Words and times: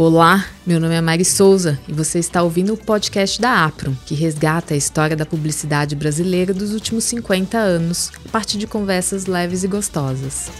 Olá, 0.00 0.46
meu 0.64 0.78
nome 0.78 0.94
é 0.94 1.00
Mari 1.00 1.24
Souza 1.24 1.76
e 1.88 1.92
você 1.92 2.20
está 2.20 2.40
ouvindo 2.40 2.72
o 2.72 2.76
podcast 2.76 3.40
da 3.40 3.64
Apro, 3.64 3.98
que 4.06 4.14
resgata 4.14 4.72
a 4.72 4.76
história 4.76 5.16
da 5.16 5.26
publicidade 5.26 5.96
brasileira 5.96 6.54
dos 6.54 6.72
últimos 6.72 7.02
50 7.02 7.58
anos, 7.58 8.12
a 8.24 8.28
partir 8.28 8.58
de 8.58 8.66
conversas 8.68 9.26
leves 9.26 9.64
e 9.64 9.66
gostosas. 9.66 10.52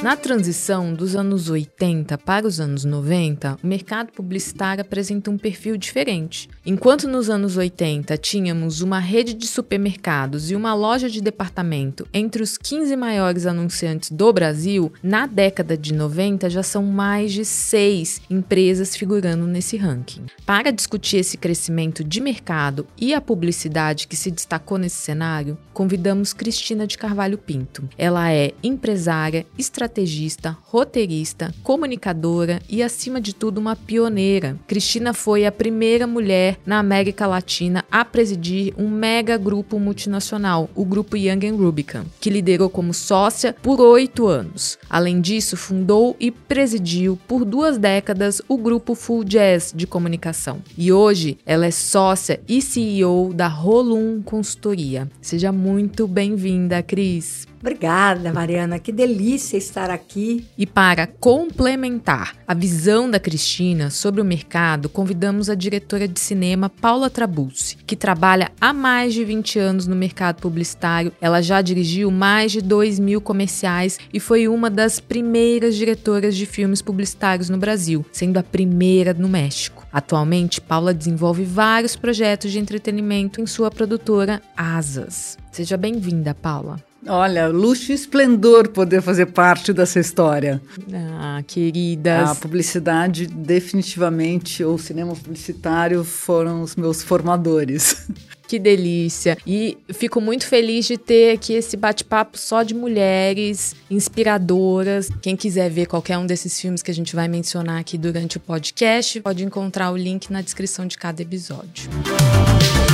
Na 0.00 0.14
transição 0.14 0.94
dos 0.94 1.16
anos 1.16 1.50
80 1.50 2.16
para 2.18 2.46
os 2.46 2.60
anos 2.60 2.84
90, 2.84 3.58
o 3.60 3.66
mercado 3.66 4.12
publicitário 4.12 4.80
apresenta 4.80 5.28
um 5.28 5.36
perfil 5.36 5.76
diferente. 5.76 6.48
Enquanto 6.64 7.08
nos 7.08 7.28
anos 7.28 7.56
80 7.56 8.16
tínhamos 8.16 8.80
uma 8.80 9.00
rede 9.00 9.34
de 9.34 9.48
supermercados 9.48 10.52
e 10.52 10.56
uma 10.56 10.72
loja 10.72 11.10
de 11.10 11.20
departamento 11.20 12.06
entre 12.14 12.44
os 12.44 12.56
15 12.56 12.94
maiores 12.94 13.44
anunciantes 13.44 14.12
do 14.12 14.32
Brasil, 14.32 14.92
na 15.02 15.26
década 15.26 15.76
de 15.76 15.92
90 15.92 16.48
já 16.48 16.62
são 16.62 16.84
mais 16.84 17.32
de 17.32 17.44
seis 17.44 18.22
empresas 18.30 18.94
figurando 18.94 19.48
nesse 19.48 19.76
ranking. 19.76 20.26
Para 20.46 20.70
discutir 20.70 21.16
esse 21.16 21.36
crescimento 21.36 22.04
de 22.04 22.20
mercado 22.20 22.86
e 22.96 23.12
a 23.12 23.20
publicidade 23.20 24.06
que 24.06 24.16
se 24.16 24.30
destacou 24.30 24.78
nesse 24.78 24.96
cenário, 24.96 25.58
convidamos 25.74 26.32
Cristina 26.32 26.86
de 26.86 26.96
Carvalho 26.96 27.36
Pinto. 27.36 27.88
Ela 27.98 28.32
é 28.32 28.52
empresária, 28.62 29.44
estrategista 29.58 29.87
estrategista, 29.88 30.56
roteirista, 30.64 31.54
comunicadora 31.62 32.60
e, 32.68 32.82
acima 32.82 33.20
de 33.20 33.34
tudo, 33.34 33.58
uma 33.58 33.74
pioneira. 33.74 34.56
Cristina 34.66 35.14
foi 35.14 35.46
a 35.46 35.52
primeira 35.52 36.06
mulher 36.06 36.58
na 36.64 36.78
América 36.78 37.26
Latina 37.26 37.84
a 37.90 38.04
presidir 38.04 38.74
um 38.76 38.88
mega 38.88 39.38
grupo 39.38 39.80
multinacional, 39.80 40.68
o 40.74 40.84
Grupo 40.84 41.16
Young 41.16 41.50
Rubicon, 41.50 42.04
que 42.20 42.28
liderou 42.30 42.68
como 42.68 42.92
sócia 42.92 43.54
por 43.62 43.80
oito 43.80 44.26
anos. 44.26 44.78
Além 44.90 45.20
disso, 45.20 45.56
fundou 45.56 46.14
e 46.20 46.30
presidiu 46.30 47.18
por 47.26 47.44
duas 47.44 47.78
décadas 47.78 48.42
o 48.46 48.58
Grupo 48.58 48.94
Full 48.94 49.24
Jazz 49.24 49.72
de 49.74 49.86
comunicação. 49.86 50.58
E 50.76 50.92
hoje 50.92 51.38
ela 51.46 51.66
é 51.66 51.70
sócia 51.70 52.40
e 52.46 52.60
CEO 52.60 53.32
da 53.32 53.48
Rolum 53.48 54.20
Consultoria. 54.22 55.08
Seja 55.22 55.50
muito 55.50 56.06
bem-vinda, 56.06 56.82
Cris. 56.82 57.48
Obrigada, 57.60 58.32
Mariana. 58.32 58.78
Que 58.78 58.92
delícia 58.92 59.56
estar 59.56 59.90
aqui. 59.90 60.46
E 60.56 60.66
para 60.66 61.06
complementar 61.06 62.36
a 62.46 62.54
visão 62.54 63.10
da 63.10 63.18
Cristina 63.18 63.90
sobre 63.90 64.20
o 64.20 64.24
mercado, 64.24 64.88
convidamos 64.88 65.50
a 65.50 65.54
diretora 65.54 66.06
de 66.06 66.20
cinema 66.20 66.68
Paula 66.68 67.10
Trabulsi, 67.10 67.76
que 67.86 67.96
trabalha 67.96 68.50
há 68.60 68.72
mais 68.72 69.12
de 69.12 69.24
20 69.24 69.58
anos 69.58 69.86
no 69.86 69.96
mercado 69.96 70.40
publicitário. 70.40 71.12
Ela 71.20 71.42
já 71.42 71.60
dirigiu 71.60 72.10
mais 72.10 72.52
de 72.52 72.60
2 72.60 72.98
mil 72.98 73.20
comerciais 73.20 73.98
e 74.12 74.20
foi 74.20 74.46
uma 74.48 74.70
das 74.70 75.00
primeiras 75.00 75.76
diretoras 75.76 76.36
de 76.36 76.46
filmes 76.46 76.80
publicitários 76.80 77.48
no 77.50 77.58
Brasil, 77.58 78.06
sendo 78.12 78.38
a 78.38 78.42
primeira 78.42 79.12
no 79.12 79.28
México. 79.28 79.86
Atualmente, 79.92 80.60
Paula 80.60 80.94
desenvolve 80.94 81.44
vários 81.44 81.96
projetos 81.96 82.52
de 82.52 82.58
entretenimento 82.58 83.40
em 83.40 83.46
sua 83.46 83.70
produtora 83.70 84.40
Asas. 84.56 85.36
Seja 85.50 85.76
bem-vinda, 85.76 86.34
Paula. 86.34 86.87
Olha, 87.06 87.46
luxo 87.46 87.92
e 87.92 87.94
esplendor 87.94 88.68
poder 88.68 89.00
fazer 89.00 89.26
parte 89.26 89.72
dessa 89.72 90.00
história. 90.00 90.60
Ah, 90.92 91.42
queridas. 91.46 92.30
A 92.30 92.34
publicidade, 92.34 93.26
definitivamente, 93.26 94.64
ou 94.64 94.74
o 94.74 94.78
cinema 94.78 95.14
publicitário 95.14 96.02
foram 96.04 96.62
os 96.62 96.76
meus 96.76 97.02
formadores. 97.02 98.06
Que 98.48 98.58
delícia! 98.58 99.36
E 99.46 99.76
fico 99.92 100.22
muito 100.22 100.46
feliz 100.46 100.86
de 100.86 100.96
ter 100.96 101.34
aqui 101.34 101.52
esse 101.52 101.76
bate-papo 101.76 102.38
só 102.38 102.62
de 102.62 102.72
mulheres 102.72 103.76
inspiradoras. 103.90 105.10
Quem 105.20 105.36
quiser 105.36 105.68
ver 105.68 105.84
qualquer 105.84 106.16
um 106.16 106.24
desses 106.24 106.58
filmes 106.58 106.82
que 106.82 106.90
a 106.90 106.94
gente 106.94 107.14
vai 107.14 107.28
mencionar 107.28 107.78
aqui 107.78 107.98
durante 107.98 108.38
o 108.38 108.40
podcast, 108.40 109.20
pode 109.20 109.44
encontrar 109.44 109.90
o 109.90 109.98
link 109.98 110.30
na 110.30 110.40
descrição 110.40 110.86
de 110.86 110.96
cada 110.96 111.20
episódio. 111.20 111.90
Música 111.92 112.87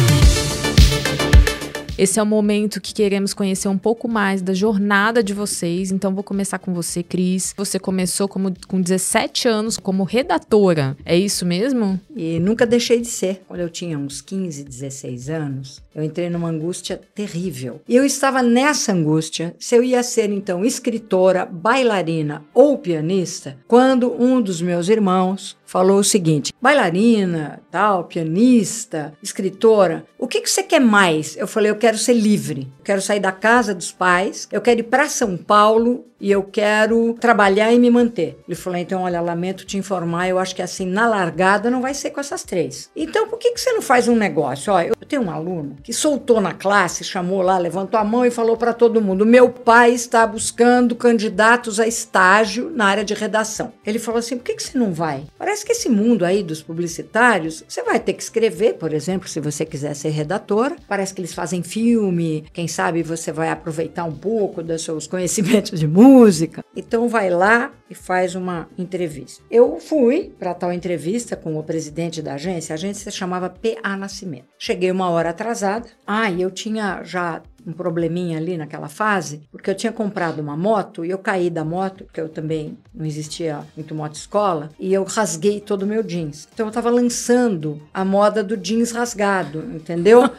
esse 1.97 2.19
é 2.19 2.22
o 2.22 2.27
momento 2.27 2.81
que 2.81 2.93
queremos 2.93 3.32
conhecer 3.32 3.69
um 3.69 3.78
pouco 3.78 4.09
mais 4.09 4.43
da 4.43 4.53
jornada 4.53 5.22
de 5.22 5.32
vocês. 5.32 5.93
Então 5.93 6.15
vou 6.15 6.25
começar 6.25 6.59
com 6.59 6.75
você, 6.75 7.03
Cris. 7.03 7.55
Você 7.56 7.78
começou 7.78 8.27
como, 8.27 8.53
com 8.66 8.81
17 8.81 9.47
anos 9.47 9.77
como 9.77 10.03
redatora. 10.03 10.97
É 11.04 11.16
isso 11.16 11.47
mesmo? 11.47 12.00
E 12.16 12.41
nunca 12.41 12.66
deixei 12.66 13.00
de 13.00 13.09
ser. 13.09 13.43
Quando 13.47 13.60
eu 13.60 13.71
tinha 13.71 13.97
uns 13.99 14.21
15, 14.21 14.65
16 14.65 15.28
anos, 15.28 15.83
eu 15.94 16.03
entrei 16.03 16.28
numa 16.28 16.49
angústia 16.49 17.00
terrível. 17.15 17.81
E 17.88 17.94
eu 17.94 18.05
estava 18.05 18.43
nessa 18.43 18.93
angústia 18.93 19.55
se 19.59 19.77
eu 19.77 19.82
ia 19.82 20.03
ser 20.03 20.31
então 20.31 20.65
escritora, 20.65 21.47
bailarina 21.47 22.44
ou 22.53 22.77
pianista, 22.78 23.56
quando 23.69 24.12
um 24.21 24.41
dos 24.41 24.60
meus 24.60 24.88
irmãos 24.88 25.56
falou 25.65 25.99
o 25.99 26.04
seguinte: 26.04 26.53
bailarina, 26.60 27.60
tal, 27.71 28.04
pianista, 28.04 29.12
escritora, 29.22 30.04
o 30.19 30.27
que, 30.27 30.41
que 30.41 30.50
você 30.50 30.62
quer 30.62 30.81
mais? 30.81 31.37
Eu 31.37 31.47
falei: 31.47 31.71
eu 31.71 31.77
quero 31.77 31.99
ser 31.99 32.15
livre, 32.15 32.72
eu 32.78 32.84
quero 32.84 33.03
sair 33.03 33.21
da 33.21 33.33
casa 33.33 33.75
dos 33.75 33.93
pais, 33.93 34.49
eu 34.50 34.60
quero 34.60 34.81
ir 34.81 34.84
para 34.84 35.09
São 35.09 35.37
Paulo 35.37 36.04
e 36.24 36.32
eu 36.32 36.42
quero 36.42 37.12
trabalhar 37.20 37.70
e 37.70 37.78
me 37.78 37.90
manter. 37.90 38.42
Ele 38.48 38.56
falou: 38.56 38.78
então, 38.78 39.02
olha, 39.02 39.20
lamento 39.20 39.66
te 39.66 39.76
informar, 39.76 40.26
eu 40.26 40.38
acho 40.38 40.56
que 40.56 40.62
assim, 40.62 40.86
na 40.86 41.06
largada 41.06 41.70
não 41.70 41.82
vai 41.82 41.92
ser 41.92 42.12
com 42.12 42.18
essas 42.18 42.42
três. 42.42 42.90
Então, 42.96 43.28
por 43.28 43.38
que, 43.38 43.50
que 43.50 43.60
você 43.60 43.74
não 43.74 43.82
faz 43.82 44.08
um 44.08 44.16
negócio? 44.16 44.72
Ó, 44.72 44.80
eu 44.80 44.94
tenho 45.06 45.20
um 45.20 45.30
aluno 45.30 45.76
que 45.82 45.92
soltou 45.92 46.40
na 46.40 46.54
classe, 46.54 47.04
chamou 47.04 47.42
lá, 47.42 47.58
levantou 47.58 48.00
a 48.00 48.04
mão 48.04 48.24
e 48.24 48.30
falou 48.30 48.56
para 48.56 48.72
todo 48.72 49.02
mundo: 49.02 49.26
meu 49.26 49.50
pai 49.50 49.92
está 49.92 50.26
buscando 50.26 50.96
candidatos 50.96 51.78
a 51.78 51.86
estágio 51.86 52.70
na 52.70 52.86
área 52.86 53.04
de 53.04 53.12
redação. 53.12 53.74
Ele 53.84 53.98
falou 53.98 54.18
assim: 54.18 54.38
por 54.38 54.44
que, 54.44 54.54
que 54.54 54.62
você 54.62 54.78
não 54.78 54.94
vai? 54.94 55.24
Parece 55.38 55.62
que 55.62 55.72
esse 55.72 55.91
mundo 55.91 56.24
aí 56.24 56.42
dos 56.42 56.62
publicitários, 56.62 57.62
você 57.68 57.82
vai 57.82 58.00
ter 58.00 58.14
que 58.14 58.22
escrever, 58.22 58.78
por 58.78 58.94
exemplo, 58.94 59.28
se 59.28 59.41
você 59.41 59.66
quiser 59.66 59.92
ser 59.92 60.08
redatora. 60.08 60.76
Parece 60.88 61.12
que 61.12 61.20
eles 61.20 61.34
fazem 61.34 61.62
filme, 61.62 62.46
quem 62.50 62.66
sabe 62.66 63.02
você 63.02 63.30
vai 63.30 63.50
aproveitar 63.50 64.04
um 64.04 64.14
pouco 64.14 64.62
dos 64.62 64.82
seus 64.82 65.06
conhecimentos 65.06 65.78
de 65.78 65.86
música 65.86 66.13
música. 66.14 66.64
Então 66.76 67.08
vai 67.08 67.28
lá 67.28 67.72
e 67.91 67.94
faz 67.94 68.36
uma 68.36 68.69
entrevista. 68.78 69.42
Eu 69.50 69.80
fui 69.80 70.32
para 70.38 70.54
tal 70.54 70.72
entrevista 70.72 71.34
com 71.34 71.58
o 71.58 71.62
presidente 71.62 72.22
da 72.22 72.34
agência, 72.34 72.72
a 72.72 72.75
agência 72.75 73.10
se 73.10 73.16
chamava 73.16 73.50
PA 73.50 73.97
Nascimento. 73.97 74.47
Cheguei 74.56 74.91
uma 74.92 75.10
hora 75.10 75.30
atrasada. 75.30 75.88
Ah, 76.06 76.30
eu 76.30 76.50
tinha 76.50 77.03
já 77.03 77.42
um 77.66 77.72
probleminha 77.72 78.38
ali 78.38 78.56
naquela 78.56 78.88
fase, 78.88 79.42
porque 79.50 79.70
eu 79.70 79.75
tinha 79.75 79.92
comprado 79.92 80.41
uma 80.41 80.56
moto 80.56 81.04
e 81.04 81.10
eu 81.10 81.19
caí 81.19 81.50
da 81.50 81.64
moto, 81.64 82.04
porque 82.04 82.20
eu 82.20 82.28
também 82.28 82.76
não 82.94 83.04
existia 83.04 83.60
muito 83.76 83.94
moto 83.94 84.14
escola, 84.14 84.70
e 84.78 84.92
eu 84.92 85.04
rasguei 85.04 85.60
todo 85.60 85.82
o 85.82 85.86
meu 85.86 86.03
jeans. 86.03 86.48
Então 86.53 86.66
eu 86.66 86.70
estava 86.70 86.91
lançando 86.91 87.80
a 87.92 88.04
moda 88.04 88.42
do 88.42 88.56
jeans 88.56 88.91
rasgado, 88.92 89.64
entendeu? 89.74 90.22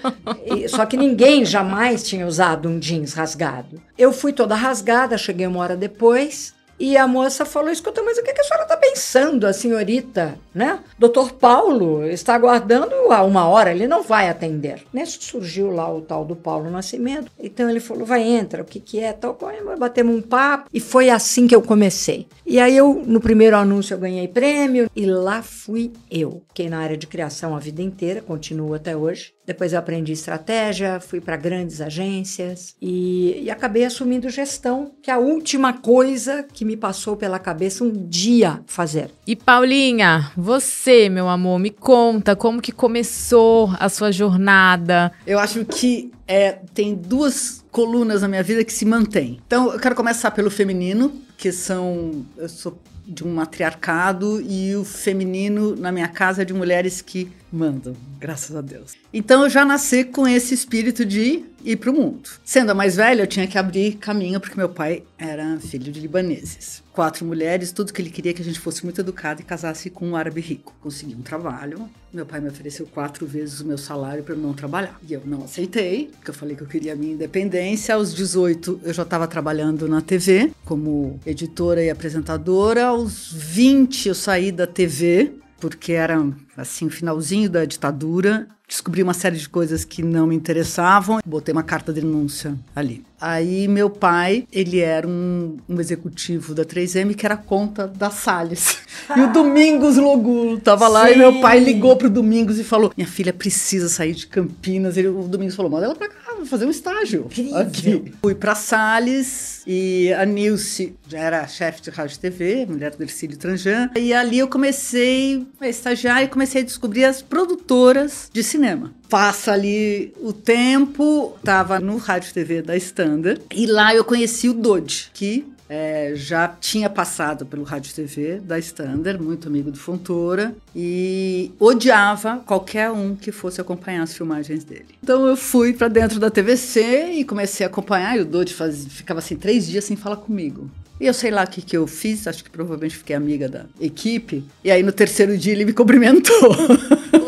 E, 0.46 0.68
só 0.70 0.86
que 0.86 0.96
ninguém 0.96 1.44
jamais 1.44 2.04
tinha 2.04 2.26
usado 2.28 2.70
um 2.70 2.78
jeans 2.78 3.14
rasgado. 3.14 3.82
Eu 3.98 4.12
fui 4.12 4.32
toda 4.32 4.54
rasgada, 4.54 5.18
cheguei 5.18 5.48
uma 5.48 5.60
hora 5.60 5.76
depois, 5.76 6.54
e 6.80 6.98
a 6.98 7.08
moça 7.08 7.46
falou: 7.46 7.72
escuta, 7.72 8.04
mas 8.04 8.18
o 8.18 8.24
que 8.24 8.32
a 8.32 8.44
senhora 8.44 8.64
está 8.64 8.78
pensando, 8.78 9.48
a 9.48 9.54
senhorita? 9.54 10.38
Né? 10.54 10.80
Doutor 10.98 11.34
Paulo 11.34 12.06
está 12.06 12.36
aguardando 12.36 12.96
há 13.12 13.24
uma 13.24 13.48
hora, 13.48 13.72
ele 13.72 13.88
não 13.88 14.04
vai 14.04 14.30
atender. 14.30 14.84
Nesse 14.94 15.22
surgiu 15.22 15.70
lá 15.70 15.94
o 15.94 16.02
tal 16.02 16.24
do 16.24 16.36
Paulo 16.36 16.70
Nascimento. 16.70 17.32
Então 17.40 17.70
ele 17.70 17.80
falou: 17.80 18.06
vai, 18.06 18.24
entra, 18.24 18.62
o 18.62 18.66
que, 18.66 18.80
que 18.80 19.00
é? 19.00 19.14
Tal, 19.14 19.38
batemos 19.78 20.16
um 20.16 20.22
papo. 20.22 20.70
E 20.74 20.80
foi 20.80 21.10
assim 21.10 21.48
que 21.48 21.56
eu 21.56 21.62
comecei. 21.62 22.28
E 22.46 22.60
aí 22.60 22.76
eu, 22.76 23.04
no 23.06 23.20
primeiro 23.20 23.56
anúncio, 23.58 23.94
eu 23.94 24.00
ganhei 24.00 24.28
prêmio, 24.28 24.90
e 24.96 25.06
lá 25.06 25.42
fui 25.42 25.92
eu. 26.10 26.44
Fiquei 26.50 26.70
na 26.70 26.80
área 26.80 26.98
de 26.98 27.08
criação 27.08 27.56
a 27.56 27.60
vida 27.60 27.82
inteira, 27.82 28.22
continuo 28.22 28.74
até 28.74 28.96
hoje. 28.96 29.35
Depois 29.46 29.74
eu 29.74 29.80
aprendi 29.80 30.12
estratégia, 30.12 31.00
fui 31.00 31.22
para 31.22 31.38
grandes 31.38 31.82
agências 31.82 32.76
e, 32.82 33.44
e, 33.44 33.52
acabei 33.52 33.86
assumindo 33.86 34.30
gestão, 34.30 34.92
que 35.02 35.12
é 35.12 35.14
a 35.14 35.20
última 35.20 35.74
coisa 35.74 36.44
que 36.52 36.66
me 36.66 36.76
passou 36.76 37.16
pela 37.16 37.38
cabeça 37.38 37.84
um 37.84 37.92
dia 37.92 38.60
fazer. 38.66 39.12
E 39.28 39.36
Paulinha, 39.36 40.32
você, 40.36 41.10
meu 41.10 41.30
amor, 41.30 41.60
me 41.60 41.70
conta 41.70 42.36
como 42.36 42.62
que 42.62 42.72
começou 42.72 43.72
a 43.80 43.88
sua 43.88 44.12
jornada. 44.12 45.12
Eu 45.28 45.38
acho 45.38 45.64
que 45.66 46.12
é, 46.28 46.54
tem 46.74 46.96
duas 46.96 47.64
colunas 47.72 48.22
na 48.22 48.28
minha 48.28 48.44
vida 48.44 48.64
que 48.64 48.74
se 48.74 48.86
mantêm. 48.86 49.40
Então, 49.46 49.72
eu 49.72 49.80
quero 49.80 49.96
começar 49.96 50.32
pelo 50.32 50.50
feminino, 50.50 51.14
que 51.38 51.52
são 51.52 52.26
eu 52.38 52.50
sou 52.50 52.80
de 53.08 53.24
um 53.24 53.34
matriarcado 53.34 54.42
e 54.42 54.76
o 54.76 54.84
feminino 54.84 55.76
na 55.76 55.92
minha 55.92 56.08
casa 56.08 56.42
é 56.42 56.46
de 56.46 56.54
mulheres 56.54 57.02
que 57.02 57.32
Mandam, 57.56 57.96
graças 58.20 58.54
a 58.54 58.60
Deus. 58.60 58.94
Então 59.14 59.44
eu 59.44 59.50
já 59.50 59.64
nasci 59.64 60.04
com 60.04 60.28
esse 60.28 60.54
espírito 60.54 61.06
de 61.06 61.46
ir 61.64 61.78
para 61.78 61.90
o 61.90 61.94
mundo. 61.94 62.30
Sendo 62.44 62.72
a 62.72 62.74
mais 62.74 62.98
velha, 62.98 63.24
eu 63.24 63.28
tinha 63.28 63.48
que 63.48 63.58
abrir 63.58 63.94
caminho, 63.96 64.42
porque 64.42 64.58
meu 64.58 64.68
pai 64.68 65.04
era 65.18 65.58
filho 65.60 65.90
de 65.92 66.02
libaneses. 66.02 66.84
Quatro 66.92 67.26
mulheres, 67.26 67.72
tudo 67.72 67.94
que 67.94 68.02
ele 68.02 68.10
queria 68.10 68.34
que 68.34 68.42
a 68.42 68.46
gente 68.46 68.60
fosse 68.60 68.84
muito 68.84 69.00
educado 69.00 69.42
e 69.42 69.46
casasse 69.46 69.90
com 69.90 70.06
um 70.08 70.16
árabe 70.16 70.42
rico. 70.42 70.76
Consegui 70.82 71.16
um 71.16 71.22
trabalho. 71.22 71.90
Meu 72.14 72.26
pai 72.26 72.42
me 72.42 72.50
ofereceu 72.50 72.86
quatro 72.86 73.26
vezes 73.26 73.62
o 73.62 73.66
meu 73.66 73.78
salário 73.78 74.24
para 74.24 74.36
eu 74.36 74.40
não 74.40 74.54
trabalhar. 74.54 75.00
E 75.08 75.14
eu 75.14 75.22
não 75.26 75.46
aceitei, 75.46 76.12
porque 76.18 76.32
eu 76.32 76.36
falei 76.36 76.56
que 76.58 76.62
eu 76.62 76.68
queria 76.68 76.94
a 76.94 76.96
minha 76.96 77.14
independência. 77.14 77.96
Aos 77.96 78.14
18, 78.14 78.82
eu 78.84 78.94
já 78.94 79.04
estava 79.04 79.28
trabalhando 79.28 79.88
na 79.88 80.02
TV, 80.02 80.52
como 80.66 81.20
editora 81.26 81.82
e 81.82 81.90
apresentadora. 81.90 82.88
Aos 82.88 83.32
20, 83.32 84.10
eu 84.10 84.16
saí 84.16 84.52
da 84.52 84.68
TV 84.68 85.45
porque 85.60 85.94
era 85.94 86.22
assim, 86.58 86.90
finalzinho 86.90 87.50
da 87.50 87.66
ditadura. 87.66 88.48
Descobri 88.68 89.04
uma 89.04 89.14
série 89.14 89.38
de 89.38 89.48
coisas 89.48 89.86
que 89.86 90.02
não 90.02 90.26
me 90.26 90.36
interessavam, 90.36 91.20
botei 91.24 91.54
uma 91.54 91.62
carta 91.62 91.94
de 91.94 92.02
denúncia 92.02 92.56
ali. 92.76 93.04
Aí 93.22 93.68
meu 93.68 93.92
pai, 93.92 94.48
ele 94.52 94.80
era 94.80 95.08
um, 95.08 95.58
um 95.70 95.80
executivo 95.80 96.56
da 96.56 96.66
3M 96.66 97.14
que 97.16 97.26
era 97.28 97.38
conta 97.38 97.88
da 97.88 98.10
Salles. 98.10 98.78
E 99.16 99.22
o 99.22 99.32
Domingos 99.32 99.98
Logulo 99.98 100.60
tava 100.60 100.88
lá 100.88 101.12
e 101.12 101.16
meu 101.18 101.40
pai 101.40 101.60
ligou 101.60 101.96
pro 101.96 102.10
Domingos 102.10 102.58
e 102.58 102.64
falou: 102.64 102.92
"Minha 102.98 103.08
filha 103.08 103.32
precisa 103.32 103.88
sair 103.88 104.14
de 104.16 104.26
Campinas". 104.26 104.98
Ele, 104.98 105.10
o 105.10 105.28
Domingos 105.28 105.56
falou: 105.56 105.72
"Manda 105.72 105.86
ela 105.86 105.96
pra 105.96 106.10
cá, 106.10 106.25
fazer 106.48 106.66
um 106.66 106.72
estágio 106.72 107.26
Incrível. 107.26 107.58
aqui". 107.58 108.14
Fui 108.22 108.36
pra 108.36 108.56
Salles 108.56 109.62
e 109.68 110.14
a 110.14 110.26
Nilce 110.26 110.96
já 111.08 111.20
era 111.20 111.48
chefe 111.48 111.82
de 111.82 111.90
rádio 111.90 112.16
e 112.16 112.20
TV, 112.20 112.66
mulher 112.66 112.96
do 112.96 113.04
Ercílio 113.04 113.38
Tranjan. 113.38 113.90
E 113.96 114.14
ali 114.14 114.40
eu 114.40 114.48
comecei 114.48 115.46
a 115.60 115.68
estagiar 115.68 116.24
e 116.24 116.28
comecei 116.28 116.62
a 116.62 116.66
descobrir 116.66 117.06
as 117.06 117.22
produtoras 117.22 118.30
de 118.32 118.44
cinema. 118.44 118.94
Passa 119.10 119.54
ali 119.54 120.14
o 120.22 120.34
tempo, 120.34 121.38
tava 121.44 121.80
no 121.80 121.98
rádio 121.98 122.34
TV 122.34 122.62
da 122.62 122.76
Standard 122.76 123.42
e 123.54 123.66
lá 123.66 123.94
eu 123.94 124.04
conheci 124.04 124.50
o 124.50 124.54
Dodge, 124.54 125.10
que 125.14 125.46
é, 125.70 126.14
já 126.16 126.48
tinha 126.48 126.90
passado 126.90 127.46
pelo 127.46 127.64
rádio 127.64 127.94
TV 127.94 128.40
da 128.40 128.58
Standard, 128.60 129.22
muito 129.22 129.48
amigo 129.48 129.72
do 129.72 129.78
Fontoura, 129.78 130.56
e 130.76 131.52
odiava 131.60 132.38
qualquer 132.46 132.92
um 132.92 133.16
que 133.16 133.32
fosse 133.32 133.60
acompanhar 133.60 134.04
as 134.04 134.16
filmagens 134.16 134.64
dele. 134.64 134.88
Então 135.04 135.26
eu 135.26 135.36
fui 135.36 135.74
para 135.74 135.88
dentro 135.88 136.20
da 136.20 136.30
TVC 136.30 137.14
e 137.14 137.26
comecei 137.26 137.66
a 137.66 137.70
acompanhar, 137.70 138.18
e 138.18 138.22
o 138.22 138.26
Dodge 138.26 138.54
faz, 138.54 138.86
ficava 138.88 139.20
assim 139.20 139.36
três 139.36 139.68
dias 139.68 139.84
sem 139.84 139.98
falar 139.98 140.18
comigo. 140.18 140.70
E 141.00 141.08
eu 141.08 141.14
sei 141.14 141.30
lá 141.30 141.44
o 141.44 141.48
que, 141.48 141.62
que 141.62 141.76
eu 141.76 141.86
fiz, 141.86 142.26
acho 142.26 142.42
que 142.42 142.50
provavelmente 142.50 142.96
fiquei 142.96 143.16
amiga 143.16 143.50
da 143.50 143.66
equipe. 143.82 144.46
E 144.64 144.72
aí 144.72 144.82
no 144.82 144.94
terceiro 144.94 145.38
dia 145.38 145.52
ele 145.52 145.66
me 145.66 145.74
cumprimentou. 145.74 146.56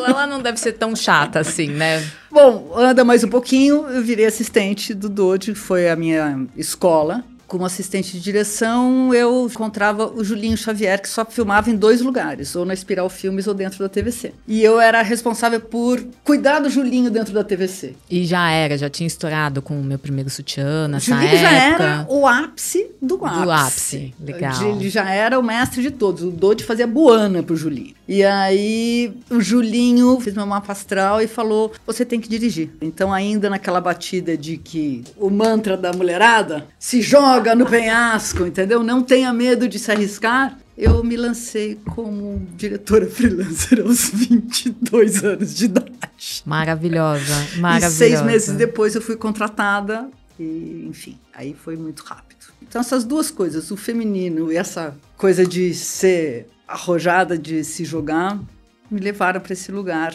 Ela 0.08 0.26
não 0.26 0.42
deve 0.42 0.58
ser 0.58 0.74
tão 0.74 0.96
chata 0.96 1.40
assim, 1.40 1.68
né? 1.68 2.02
Bom, 2.32 2.72
anda 2.78 3.04
mais 3.04 3.26
um 3.26 3.28
pouquinho, 3.28 3.86
eu 3.90 4.02
virei 4.02 4.26
assistente 4.26 4.94
do 4.94 5.10
Dodge, 5.10 5.54
foi 5.54 5.90
a 5.90 5.98
minha 5.98 6.48
escola. 6.56 7.26
Como 7.48 7.66
assistente 7.66 8.12
de 8.12 8.20
direção, 8.20 9.14
eu 9.14 9.48
encontrava 9.50 10.06
o 10.08 10.24
Julinho 10.24 10.58
Xavier, 10.58 11.02
que 11.02 11.08
só 11.08 11.26
filmava 11.26 11.70
em 11.70 11.76
dois 11.76 12.02
lugares, 12.02 12.56
ou 12.56 12.66
na 12.66 12.74
Espiral 12.74 13.10
Filmes 13.10 13.48
ou 13.48 13.54
dentro 13.54 13.80
da 13.80 13.88
TVC. 13.88 14.34
E 14.46 14.62
eu 14.62 14.82
era 14.82 15.02
responsável 15.02 15.62
por 15.62 16.04
cuidar 16.24 16.60
do 16.60 16.70
Julinho 16.70 17.10
dentro 17.10 17.34
da 17.34 17.44
TVC. 17.44 17.96
E 18.10 18.26
já 18.26 18.50
era, 18.52 18.78
já 18.78 18.90
tinha 18.90 19.08
estourado 19.08 19.62
com 19.62 19.80
o 19.80 19.84
meu 19.84 19.98
primeiro 19.98 20.30
sutiã 20.30 20.86
O 20.86 20.88
nessa 20.90 21.06
Julinho 21.06 21.36
época. 21.36 21.42
já 21.42 21.52
era 21.52 22.06
o 22.10 22.28
ápice 22.28 22.92
do 23.02 23.26
ápice. 23.26 23.44
Do 23.44 23.52
ápice, 23.52 24.14
legal. 24.20 24.64
Ele 24.64 24.90
já 24.90 25.10
era 25.10 25.40
o 25.40 25.44
mestre 25.44 25.82
de 25.82 25.92
todos. 25.92 26.24
O 26.24 26.32
Dodge 26.32 26.66
fazia 26.66 26.86
boana 26.86 27.42
pro 27.42 27.56
Julinho. 27.56 27.96
E 28.08 28.24
aí 28.24 29.14
o 29.30 29.40
Julinho 29.40 30.20
fez 30.20 30.36
meu 30.36 30.46
mapa 30.46 30.74
astral 30.74 31.22
e 31.22 31.28
falou: 31.28 31.72
você 31.86 32.04
tem 32.04 32.20
que 32.20 32.28
dirigir. 32.28 32.70
Então, 32.82 33.14
ainda 33.14 33.50
naquela 33.50 33.80
batida 33.80 34.36
de 34.38 34.58
que 34.58 35.04
o 35.18 35.30
mantra 35.30 35.78
da 35.78 35.94
mulherada 35.94 36.68
se 36.78 37.02
joga 37.02 37.37
no 37.56 37.66
penhasco, 37.66 38.46
entendeu? 38.46 38.84
Não 38.84 39.04
tenha 39.04 39.32
medo 39.32 39.68
de 39.68 39.78
se 39.78 39.92
arriscar. 39.92 40.58
Eu 40.78 41.04
me 41.04 41.16
lancei 41.16 41.80
como 41.96 42.48
diretora 42.56 43.08
freelancer 43.08 43.82
aos 43.82 44.10
22 44.10 45.24
anos 45.24 45.56
de 45.56 45.66
idade. 45.66 46.44
Maravilhosa, 46.46 47.34
maravilhosa. 47.58 48.06
E 48.06 48.10
seis 48.10 48.22
meses 48.22 48.56
depois 48.56 48.94
eu 48.96 49.02
fui 49.02 49.16
contratada 49.16 50.10
e, 50.40 50.86
enfim, 50.88 51.18
aí 51.34 51.56
foi 51.56 51.76
muito 51.76 52.04
rápido. 52.04 52.46
Então 52.62 52.82
essas 52.82 53.04
duas 53.04 53.32
coisas, 53.32 53.72
o 53.72 53.78
feminino 53.78 54.52
e 54.52 54.58
essa 54.58 54.96
coisa 55.16 55.46
de 55.46 55.74
ser 55.74 56.48
arrojada, 56.68 57.38
de 57.38 57.64
se 57.64 57.84
jogar, 57.86 58.40
me 58.90 59.00
levaram 59.00 59.40
para 59.40 59.54
esse 59.54 59.72
lugar. 59.72 60.14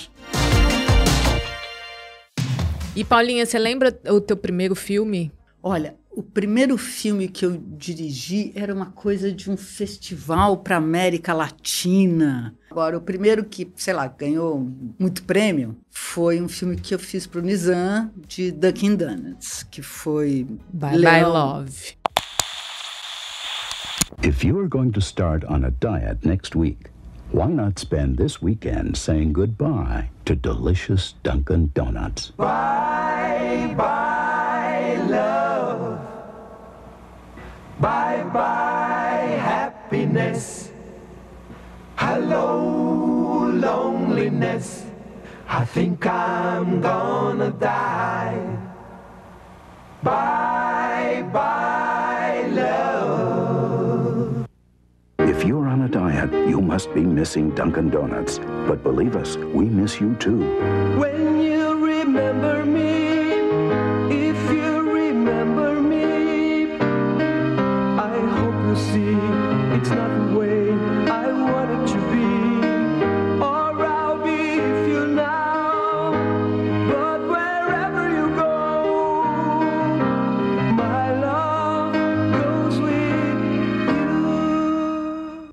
E 2.94 3.02
Paulinha, 3.02 3.46
você 3.46 3.58
lembra 3.58 3.98
o 4.10 4.20
teu 4.20 4.36
primeiro 4.36 4.74
filme? 4.74 5.32
Olha, 5.62 5.94
o 6.14 6.22
primeiro 6.22 6.76
filme 6.76 7.26
que 7.26 7.44
eu 7.44 7.56
dirigi 7.56 8.52
era 8.54 8.74
uma 8.74 8.86
coisa 8.86 9.32
de 9.32 9.50
um 9.50 9.56
festival 9.56 10.58
para 10.58 10.76
América 10.76 11.32
Latina. 11.32 12.54
Agora, 12.70 12.98
o 12.98 13.00
primeiro 13.00 13.44
que, 13.44 13.70
sei 13.76 13.94
lá, 13.94 14.06
ganhou 14.06 14.66
muito 14.98 15.22
prêmio 15.22 15.76
foi 15.90 16.40
um 16.40 16.48
filme 16.48 16.76
que 16.76 16.94
eu 16.94 16.98
fiz 16.98 17.26
para 17.26 17.40
o 17.40 17.42
Nizam 17.42 18.10
de 18.28 18.50
Dunkin' 18.50 18.96
Donuts, 18.96 19.62
que 19.70 19.82
foi 19.82 20.46
Bye 20.72 20.98
Leão. 20.98 21.12
Bye 21.12 21.24
Love. 21.24 21.96
If 24.22 24.44
you 24.44 24.58
are 24.58 24.68
going 24.68 24.92
to 24.92 25.00
start 25.00 25.44
on 25.48 25.64
a 25.64 25.70
diet 25.70 26.24
next 26.24 26.54
week, 26.54 26.90
why 27.32 27.48
not 27.48 27.80
spend 27.80 28.18
this 28.18 28.42
weekend 28.42 28.96
saying 28.96 29.32
goodbye 29.32 30.10
to 30.26 30.34
delicious 30.34 31.14
Dunkin' 31.22 31.70
Donuts? 31.74 32.32
Bye 32.36 33.74
bye 33.76 34.11
love. 34.96 36.00
Bye 37.80 38.24
bye 38.32 39.38
happiness. 39.40 40.70
Hello 41.96 43.50
loneliness. 43.52 44.84
I 45.48 45.64
think 45.64 46.06
I'm 46.06 46.80
gonna 46.80 47.50
die. 47.50 48.58
Bye 50.02 51.28
bye 51.32 52.46
love. 52.50 54.46
If 55.18 55.44
you're 55.44 55.68
on 55.68 55.82
a 55.82 55.88
diet, 55.88 56.32
you 56.48 56.60
must 56.60 56.92
be 56.94 57.02
missing 57.02 57.50
Dunkin' 57.54 57.90
Donuts. 57.90 58.38
But 58.66 58.82
believe 58.82 59.16
us, 59.16 59.36
we 59.36 59.66
miss 59.66 60.00
you 60.00 60.14
too. 60.16 60.40
When 60.98 61.40
you 61.40 61.74
remember 61.74 62.64
me, 62.64 63.21
see. 68.76 69.16
It's 69.76 69.90
not 69.90 70.11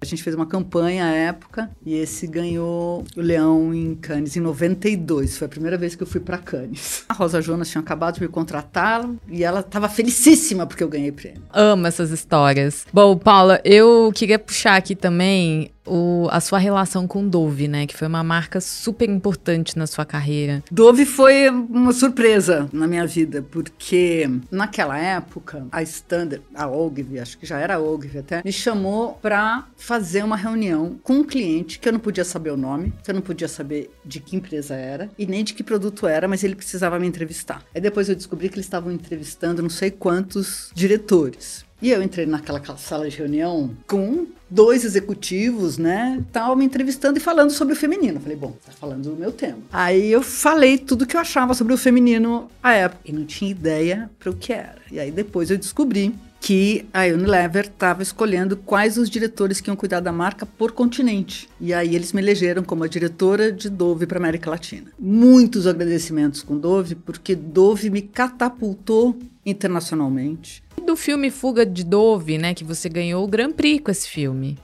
gente 0.10 0.24
fez 0.24 0.36
uma 0.36 0.46
campanha 0.46 1.06
à 1.06 1.12
época 1.12 1.70
e 1.86 1.96
esse 1.96 2.28
ganhou 2.28 3.04
o 3.16 3.22
Leão 3.22 3.74
em 3.74 3.96
Cannes 3.96 4.36
em 4.36 4.40
92. 4.40 5.38
Foi 5.38 5.46
a 5.46 5.50
primeira 5.50 5.78
vez 5.78 5.96
que 5.96 6.04
eu 6.04 6.08
fui 6.08 6.20
para 6.20 6.38
Cannes. 6.38 7.04
A 7.08 7.14
Rosa 7.14 7.42
Jonas 7.42 7.70
tinha 7.70 7.82
acabado 7.82 8.16
de 8.16 8.22
me 8.22 8.28
contratar 8.28 9.10
e 9.28 9.44
ela 9.44 9.62
estava 9.62 9.88
felicíssima 9.90 10.66
porque 10.66 10.84
eu 10.84 10.90
ganhei 10.90 11.12
prêmio. 11.12 11.44
Amo 11.54 11.88
essas 11.88 12.12
histórias. 12.12 12.86
Bom, 12.94 13.18
Paula, 13.18 13.62
eu 13.64 14.12
queria 14.14 14.40
puxar 14.40 14.76
aqui 14.76 14.96
também 14.96 15.72
o- 15.90 16.28
a 16.32 16.40
sua 16.40 16.60
relação 16.60 17.08
com 17.08 17.28
Dove, 17.28 17.68
né? 17.68 17.86
Que 17.88 17.96
foi 17.98 18.08
uma 18.08 18.24
marca 18.24 18.62
super 18.62 19.10
importante 19.10 19.78
na 19.78 19.88
sua 19.88 20.06
carreira. 20.06 20.64
Dove 20.72 21.06
foi 21.06 21.50
uma 21.50 21.92
surpresa 21.92 22.70
na 22.72 22.88
minha 22.88 23.06
vida, 23.08 23.42
porque 23.52 24.30
naquela 24.52 24.98
época 24.98 25.66
a 25.72 25.82
Standard, 25.82 26.44
a 26.54 26.68
Ogilvy, 26.68 27.20
acho 27.20 27.38
que 27.38 27.46
já 27.46 27.60
era 27.60 27.76
a 27.76 27.80
Ogilvy 27.80 28.20
até, 28.20 28.42
me 28.44 28.52
chamou 28.52 29.14
para 29.22 29.66
fazer 29.78 30.24
uma 30.24 30.36
reunião 30.38 31.00
com 31.04 31.14
um 31.14 31.24
cliente 31.24 31.80
que 31.80 31.88
eu 31.88 31.94
não 31.94 32.00
podia 32.00 32.24
saber 32.24 32.52
o 32.52 32.58
nome, 32.58 32.94
que 33.04 33.10
eu 33.12 33.16
não 33.16 33.22
podia 33.22 33.48
saber 33.48 33.92
de 34.06 34.20
que 34.20 34.36
empresa 34.36 34.76
era 34.76 35.10
e 35.18 35.26
nem 35.26 35.44
de 35.44 35.54
que 35.54 35.64
produto 35.64 36.06
era, 36.08 36.28
mas 36.28 36.44
ele 36.44 36.56
precisava 36.56 37.00
me 37.00 37.08
entrevistar. 37.08 37.64
Aí 37.74 37.82
depois 37.82 38.10
eu 38.10 38.16
descobri 38.16 38.50
que 38.50 38.56
eles 38.56 38.66
estavam 38.66 38.92
entrevistando 38.92 39.62
não 39.62 39.70
sei 39.70 39.90
quantos 39.92 40.72
diretores. 40.74 41.66
E 41.82 41.92
eu 41.92 42.04
entrei 42.04 42.26
naquela 42.26 42.62
sala 42.78 43.10
de 43.10 43.16
reunião 43.18 43.72
com 43.88 44.28
dois 44.50 44.84
executivos, 44.84 45.78
né, 45.78 46.24
tal, 46.32 46.56
me 46.56 46.66
entrevistando 46.66 47.18
e 47.18 47.22
falando 47.22 47.52
sobre 47.52 47.74
o 47.74 47.78
feminino. 47.78 48.20
Falei, 48.20 48.38
bom, 48.38 48.54
tá 48.66 48.72
falando 48.72 49.10
do 49.10 49.16
meu 49.16 49.32
tema. 49.32 49.60
Aí 49.72 50.12
eu 50.12 50.22
falei 50.22 50.78
tudo 50.78 51.06
que 51.06 51.16
eu 51.16 51.22
achava 51.22 51.54
sobre 51.54 51.74
o 51.74 51.78
feminino 51.78 52.50
à 52.62 52.74
época 52.74 53.02
e 53.06 53.14
não 53.14 53.26
tinha 53.26 53.52
ideia 53.52 54.10
para 54.18 54.30
o 54.30 54.36
que 54.36 54.52
era. 54.52 54.80
E 54.92 55.00
aí 55.00 55.12
depois 55.12 55.52
eu 55.52 55.58
descobri 55.58 56.14
que 56.50 56.88
a 56.92 57.04
Unilever 57.04 57.66
estava 57.66 58.02
escolhendo 58.02 58.58
quais 58.58 58.98
os 58.98 59.08
diretores 59.08 59.62
que 59.62 59.70
iam 59.70 59.76
cuidar 59.76 60.00
da 60.00 60.12
marca 60.12 60.48
por 60.48 60.72
continente. 60.72 61.48
E 61.62 61.72
aí 61.76 61.96
eles 61.96 62.12
me 62.12 62.20
elegeram 62.20 62.64
como 62.64 62.84
a 62.84 62.88
diretora 62.88 63.52
de 63.52 63.70
Dove 63.70 64.08
para 64.08 64.18
América 64.18 64.50
Latina. 64.50 64.92
Muitos 64.98 65.68
agradecimentos 65.68 66.42
com 66.42 66.58
Dove, 66.58 66.96
porque 66.96 67.36
Dove 67.36 67.92
me 67.92 68.02
catapultou 68.02 69.16
internacionalmente. 69.46 70.64
Do 70.84 70.96
filme 70.96 71.30
Fuga 71.30 71.64
de 71.64 71.84
Dove, 71.84 72.40
né, 72.40 72.56
que 72.56 72.64
você 72.64 72.90
ganhou 72.90 73.24
o 73.24 73.28
Grand 73.28 73.52
Prix 73.52 73.84
com 73.84 73.92
esse 73.92 74.10
filme. 74.10 74.58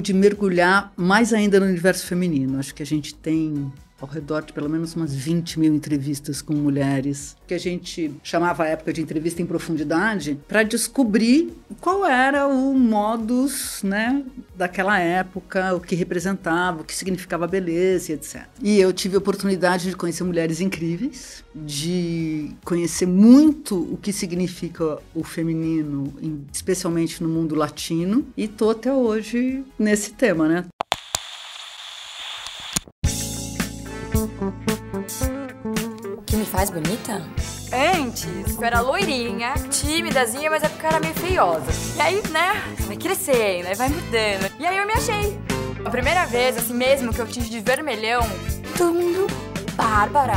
Pude 0.00 0.14
mergulhar 0.14 0.90
mais 0.96 1.30
ainda 1.34 1.60
no 1.60 1.66
universo 1.66 2.06
feminino. 2.06 2.58
Acho 2.58 2.74
que 2.74 2.82
a 2.82 2.86
gente 2.86 3.14
tem 3.14 3.70
ao 4.00 4.08
redor 4.08 4.42
de 4.42 4.52
pelo 4.52 4.68
menos 4.68 4.94
umas 4.94 5.14
20 5.14 5.60
mil 5.60 5.74
entrevistas 5.74 6.40
com 6.40 6.54
mulheres, 6.54 7.36
que 7.46 7.54
a 7.54 7.58
gente 7.58 8.12
chamava 8.22 8.64
a 8.64 8.66
época 8.66 8.92
de 8.92 9.00
entrevista 9.00 9.42
em 9.42 9.46
profundidade, 9.46 10.38
para 10.48 10.62
descobrir 10.62 11.52
qual 11.80 12.04
era 12.06 12.46
o 12.46 12.74
modus 12.74 13.82
né, 13.82 14.24
daquela 14.56 14.98
época, 14.98 15.74
o 15.74 15.80
que 15.80 15.94
representava, 15.94 16.82
o 16.82 16.84
que 16.84 16.94
significava 16.94 17.46
beleza, 17.46 18.12
etc. 18.12 18.42
E 18.62 18.78
eu 18.78 18.92
tive 18.92 19.16
a 19.16 19.18
oportunidade 19.18 19.88
de 19.90 19.96
conhecer 19.96 20.24
mulheres 20.24 20.60
incríveis, 20.60 21.44
de 21.54 22.50
conhecer 22.64 23.06
muito 23.06 23.76
o 23.76 23.96
que 23.96 24.12
significa 24.12 24.98
o 25.14 25.24
feminino, 25.24 26.12
especialmente 26.52 27.22
no 27.22 27.28
mundo 27.28 27.54
latino, 27.54 28.26
e 28.36 28.46
tô 28.46 28.70
até 28.70 28.92
hoje 28.92 29.64
nesse 29.78 30.12
tema, 30.12 30.48
né? 30.48 30.64
Faz 36.70 36.82
bonita? 36.82 37.22
Antes, 37.72 38.56
eu 38.56 38.64
era 38.64 38.80
loirinha, 38.80 39.54
timidazinha, 39.70 40.48
mas 40.48 40.62
é 40.62 40.68
porque 40.68 40.86
eu 40.86 40.90
era 40.90 41.00
meio 41.00 41.14
feiosa. 41.14 41.66
E 41.96 42.00
aí, 42.00 42.22
né, 42.28 42.62
vai 42.86 42.96
crescendo, 42.96 43.76
vai 43.76 43.88
mudando. 43.88 44.52
E 44.58 44.64
aí 44.64 44.78
eu 44.78 44.86
me 44.86 44.92
achei. 44.92 45.38
A 45.84 45.90
primeira 45.90 46.26
vez, 46.26 46.56
assim 46.56 46.74
mesmo, 46.74 47.12
que 47.12 47.18
eu 47.18 47.26
tinge 47.26 47.50
de 47.50 47.60
vermelhão, 47.60 48.22
todo 48.76 48.94
mundo, 48.94 49.26
Bárbara. 49.74 50.36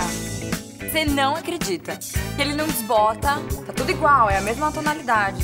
Você 0.80 1.06
não 1.06 1.36
acredita. 1.36 2.00
Ele 2.40 2.56
não 2.56 2.66
desbota, 2.66 3.40
tá 3.66 3.74
tudo 3.74 3.92
igual, 3.92 4.30
é 4.30 4.38
a 4.38 4.42
mesma 4.42 4.72
tonalidade. 4.72 5.44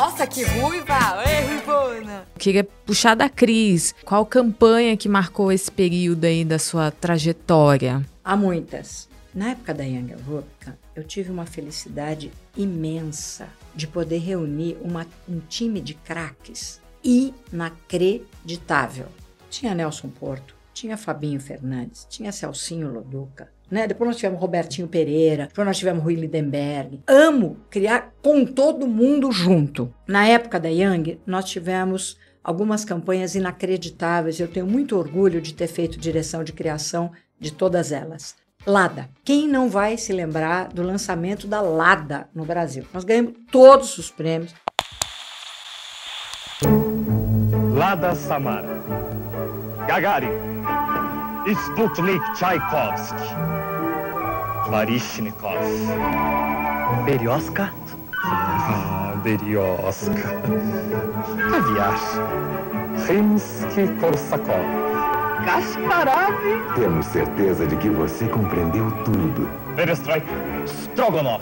Nossa, 0.00 0.26
que 0.26 0.42
ruiva! 0.44 1.22
Ei, 1.28 1.46
ruivona! 1.46 2.24
Queria 2.38 2.64
puxar 2.64 3.14
da 3.14 3.28
Cris. 3.28 3.94
Qual 4.02 4.24
campanha 4.24 4.96
que 4.96 5.10
marcou 5.10 5.52
esse 5.52 5.70
período 5.70 6.24
aí 6.24 6.42
da 6.42 6.58
sua 6.58 6.90
trajetória? 6.90 8.02
Há 8.24 8.34
muitas. 8.34 9.10
Na 9.34 9.50
época 9.50 9.74
da 9.74 9.84
Young 9.84 10.14
Vodka, 10.26 10.78
eu 10.96 11.04
tive 11.04 11.30
uma 11.30 11.44
felicidade 11.44 12.32
imensa 12.56 13.46
de 13.74 13.86
poder 13.86 14.20
reunir 14.20 14.78
uma- 14.80 15.06
um 15.28 15.38
time 15.50 15.82
de 15.82 15.92
craques 15.92 16.80
inacreditável. 17.04 19.04
Tinha 19.50 19.74
Nelson 19.74 20.08
Porto, 20.08 20.54
tinha 20.72 20.96
Fabinho 20.96 21.38
Fernandes, 21.38 22.06
tinha 22.08 22.32
Celcinho 22.32 22.90
Loduca, 22.90 23.50
né? 23.70 23.86
Depois 23.86 24.08
nós 24.08 24.16
tivemos 24.16 24.40
Robertinho 24.40 24.88
Pereira, 24.88 25.46
depois 25.46 25.66
nós 25.66 25.78
tivemos 25.78 26.02
Rui 26.02 26.14
Lidenberg. 26.14 27.00
Amo 27.06 27.58
criar 27.70 28.12
com 28.22 28.44
todo 28.44 28.86
mundo 28.86 29.30
junto. 29.30 29.92
Na 30.06 30.26
época 30.26 30.58
da 30.58 30.68
Young, 30.68 31.20
nós 31.26 31.44
tivemos 31.44 32.18
algumas 32.42 32.84
campanhas 32.84 33.34
inacreditáveis. 33.34 34.40
Eu 34.40 34.48
tenho 34.48 34.66
muito 34.66 34.96
orgulho 34.96 35.40
de 35.40 35.54
ter 35.54 35.66
feito 35.66 35.98
direção 35.98 36.42
de 36.42 36.52
criação 36.52 37.12
de 37.38 37.52
todas 37.52 37.92
elas. 37.92 38.34
Lada. 38.66 39.08
Quem 39.24 39.48
não 39.48 39.70
vai 39.70 39.96
se 39.96 40.12
lembrar 40.12 40.68
do 40.68 40.82
lançamento 40.82 41.46
da 41.46 41.62
Lada 41.62 42.28
no 42.34 42.44
Brasil? 42.44 42.84
Nós 42.92 43.04
ganhamos 43.04 43.32
todos 43.50 43.96
os 43.96 44.10
prêmios. 44.10 44.54
Lada 47.72 48.14
Samara, 48.14 48.82
Gagarin, 49.88 50.28
Sputnik 51.46 52.20
Tchaikovsky, 52.34 53.16
Varishnikov, 54.70 55.58
Berioska, 57.04 57.70
Ah, 58.22 59.14
Berioska, 59.24 60.40
Caviar, 61.50 61.98
Rimsky-Korsakov, 63.08 64.64
Kasparov, 65.44 66.34
Temos 66.76 67.06
certeza 67.06 67.66
de 67.66 67.76
que 67.76 67.88
você 67.90 68.26
compreendeu 68.28 68.90
tudo. 69.04 69.50
Perestroika, 69.74 70.26
Strogonov, 70.66 71.40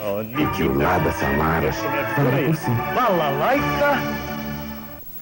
Que 0.55 0.63
o 0.63 0.73
Lada 0.77 1.11
Samara. 1.11 1.71
Fala 1.73 2.31
por 2.45 2.55
si. 2.55 2.71
Balalaika, 2.95 3.99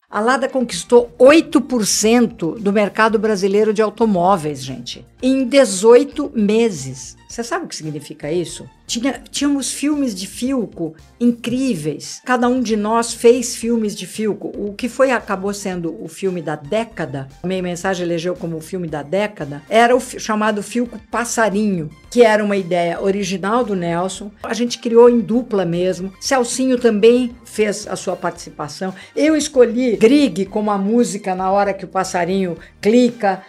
A 0.09 0.19
Lada 0.21 0.47
conquistou 0.47 1.09
8% 1.19 2.57
do 2.59 2.71
mercado 2.71 3.19
brasileiro 3.19 3.73
de 3.73 3.81
automóveis, 3.81 4.63
gente, 4.63 5.05
em 5.21 5.43
18 5.45 6.31
meses. 6.33 7.17
Você 7.27 7.43
sabe 7.43 7.65
o 7.65 7.67
que 7.67 7.75
significa 7.75 8.31
isso? 8.31 8.69
Tinha, 8.87 9.21
tínhamos 9.29 9.69
filmes 9.69 10.15
de 10.15 10.25
Filco 10.25 10.95
incríveis. 11.19 12.21
Cada 12.23 12.47
um 12.47 12.61
de 12.61 12.77
nós 12.77 13.13
fez 13.13 13.53
filmes 13.53 13.93
de 13.93 14.07
Filco. 14.07 14.47
O 14.55 14.73
que 14.73 14.87
foi 14.87 15.11
acabou 15.11 15.53
sendo 15.53 16.01
o 16.01 16.07
filme 16.07 16.41
da 16.41 16.55
década, 16.55 17.27
a 17.43 17.47
mensagem 17.47 18.05
elegeu 18.05 18.33
como 18.33 18.55
o 18.55 18.61
filme 18.61 18.87
da 18.87 19.03
década, 19.03 19.61
era 19.69 19.93
o 19.95 19.99
chamado 19.99 20.63
Filco 20.63 20.97
Passarinho, 21.11 21.89
que 22.09 22.23
era 22.23 22.41
uma 22.41 22.55
ideia 22.55 23.01
original 23.01 23.65
do 23.65 23.75
Nelson. 23.75 24.31
A 24.41 24.53
gente 24.53 24.79
criou 24.79 25.09
em 25.09 25.19
dupla 25.19 25.65
mesmo. 25.65 26.13
Celcinho 26.21 26.79
também 26.79 27.35
fez 27.43 27.87
a 27.87 27.95
sua 27.97 28.15
participação. 28.15 28.93
Eu 29.13 29.35
escolhi 29.35 29.97
Grieg 29.97 30.45
como 30.45 30.71
a 30.71 30.77
música 30.77 31.35
na 31.35 31.51
hora 31.51 31.73
que 31.73 31.83
o 31.83 31.89
passarinho 31.89 32.57
clica. 32.81 33.41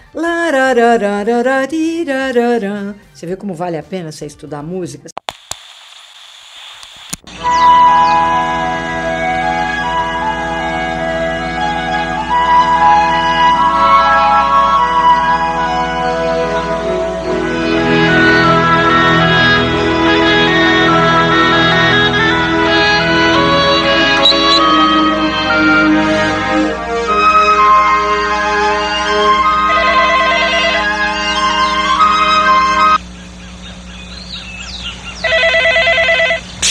Você 3.14 3.26
vê 3.26 3.36
como 3.36 3.54
vale 3.68 3.76
a 3.76 3.82
pena 3.82 4.10
você 4.10 4.24
estudar 4.24 4.62
música? 4.62 5.17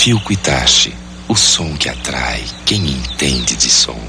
Filco 0.08 0.32
Itachi, 0.32 0.96
o 1.28 1.36
som 1.36 1.76
que 1.76 1.90
atrai 1.90 2.42
quem 2.66 2.80
entende 2.92 3.58
de 3.58 3.70
som. 3.70 4.00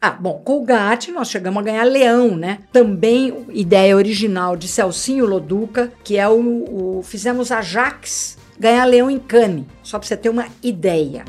Ah, 0.00 0.10
Bom, 0.10 0.40
Colgate, 0.44 1.12
nós 1.12 1.30
chegamos 1.30 1.60
a 1.60 1.64
ganhar 1.64 1.84
Leão, 1.84 2.34
né? 2.34 2.58
Também 2.72 3.46
ideia 3.50 3.96
original 3.96 4.56
de 4.56 4.66
Celcinho 4.66 5.24
Loduca, 5.24 5.92
que 6.02 6.18
é 6.18 6.28
o, 6.28 6.98
o 6.98 7.02
fizemos 7.04 7.52
Ajax 7.52 8.36
ganhar 8.58 8.84
Leão 8.84 9.08
em 9.08 9.20
Cannes, 9.20 9.64
só 9.80 10.00
para 10.00 10.08
você 10.08 10.16
ter 10.16 10.28
uma 10.28 10.48
ideia. 10.60 11.24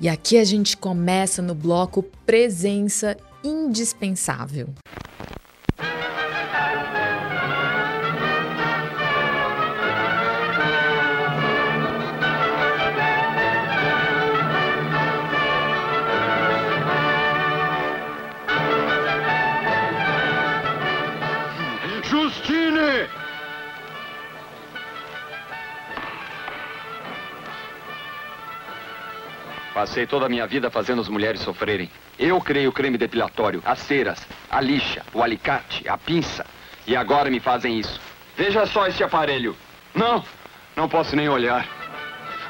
E 0.00 0.08
aqui 0.08 0.38
a 0.38 0.44
gente 0.44 0.76
começa 0.76 1.42
no 1.42 1.56
bloco 1.56 2.04
Presença 2.24 3.16
Indispensável. 3.42 4.68
Passei 29.78 30.08
toda 30.08 30.26
a 30.26 30.28
minha 30.28 30.44
vida 30.44 30.72
fazendo 30.72 31.00
as 31.00 31.08
mulheres 31.08 31.40
sofrerem. 31.40 31.88
Eu 32.18 32.40
criei 32.40 32.66
o 32.66 32.72
creme 32.72 32.98
depilatório, 32.98 33.62
as 33.64 33.78
ceras, 33.78 34.26
a 34.50 34.60
lixa, 34.60 35.04
o 35.14 35.22
alicate, 35.22 35.88
a 35.88 35.96
pinça. 35.96 36.44
E 36.84 36.96
agora 36.96 37.30
me 37.30 37.38
fazem 37.38 37.78
isso. 37.78 38.00
Veja 38.36 38.66
só 38.66 38.88
este 38.88 39.04
aparelho. 39.04 39.56
Não, 39.94 40.24
não 40.74 40.88
posso 40.88 41.14
nem 41.14 41.28
olhar. 41.28 41.64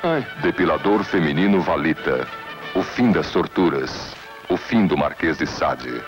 Ai. 0.02 0.26
Depilador 0.40 1.04
feminino 1.04 1.60
Valita. 1.60 2.26
O 2.74 2.82
fim 2.82 3.12
das 3.12 3.30
torturas. 3.30 4.16
O 4.48 4.56
fim 4.56 4.86
do 4.86 4.96
Marquês 4.96 5.36
de 5.36 5.46
Sade. 5.46 6.02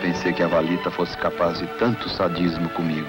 Pensei 0.00 0.32
que 0.32 0.42
a 0.42 0.48
Valita 0.48 0.90
fosse 0.90 1.16
capaz 1.16 1.58
de 1.58 1.66
tanto 1.78 2.08
sadismo 2.08 2.68
comigo. 2.70 3.06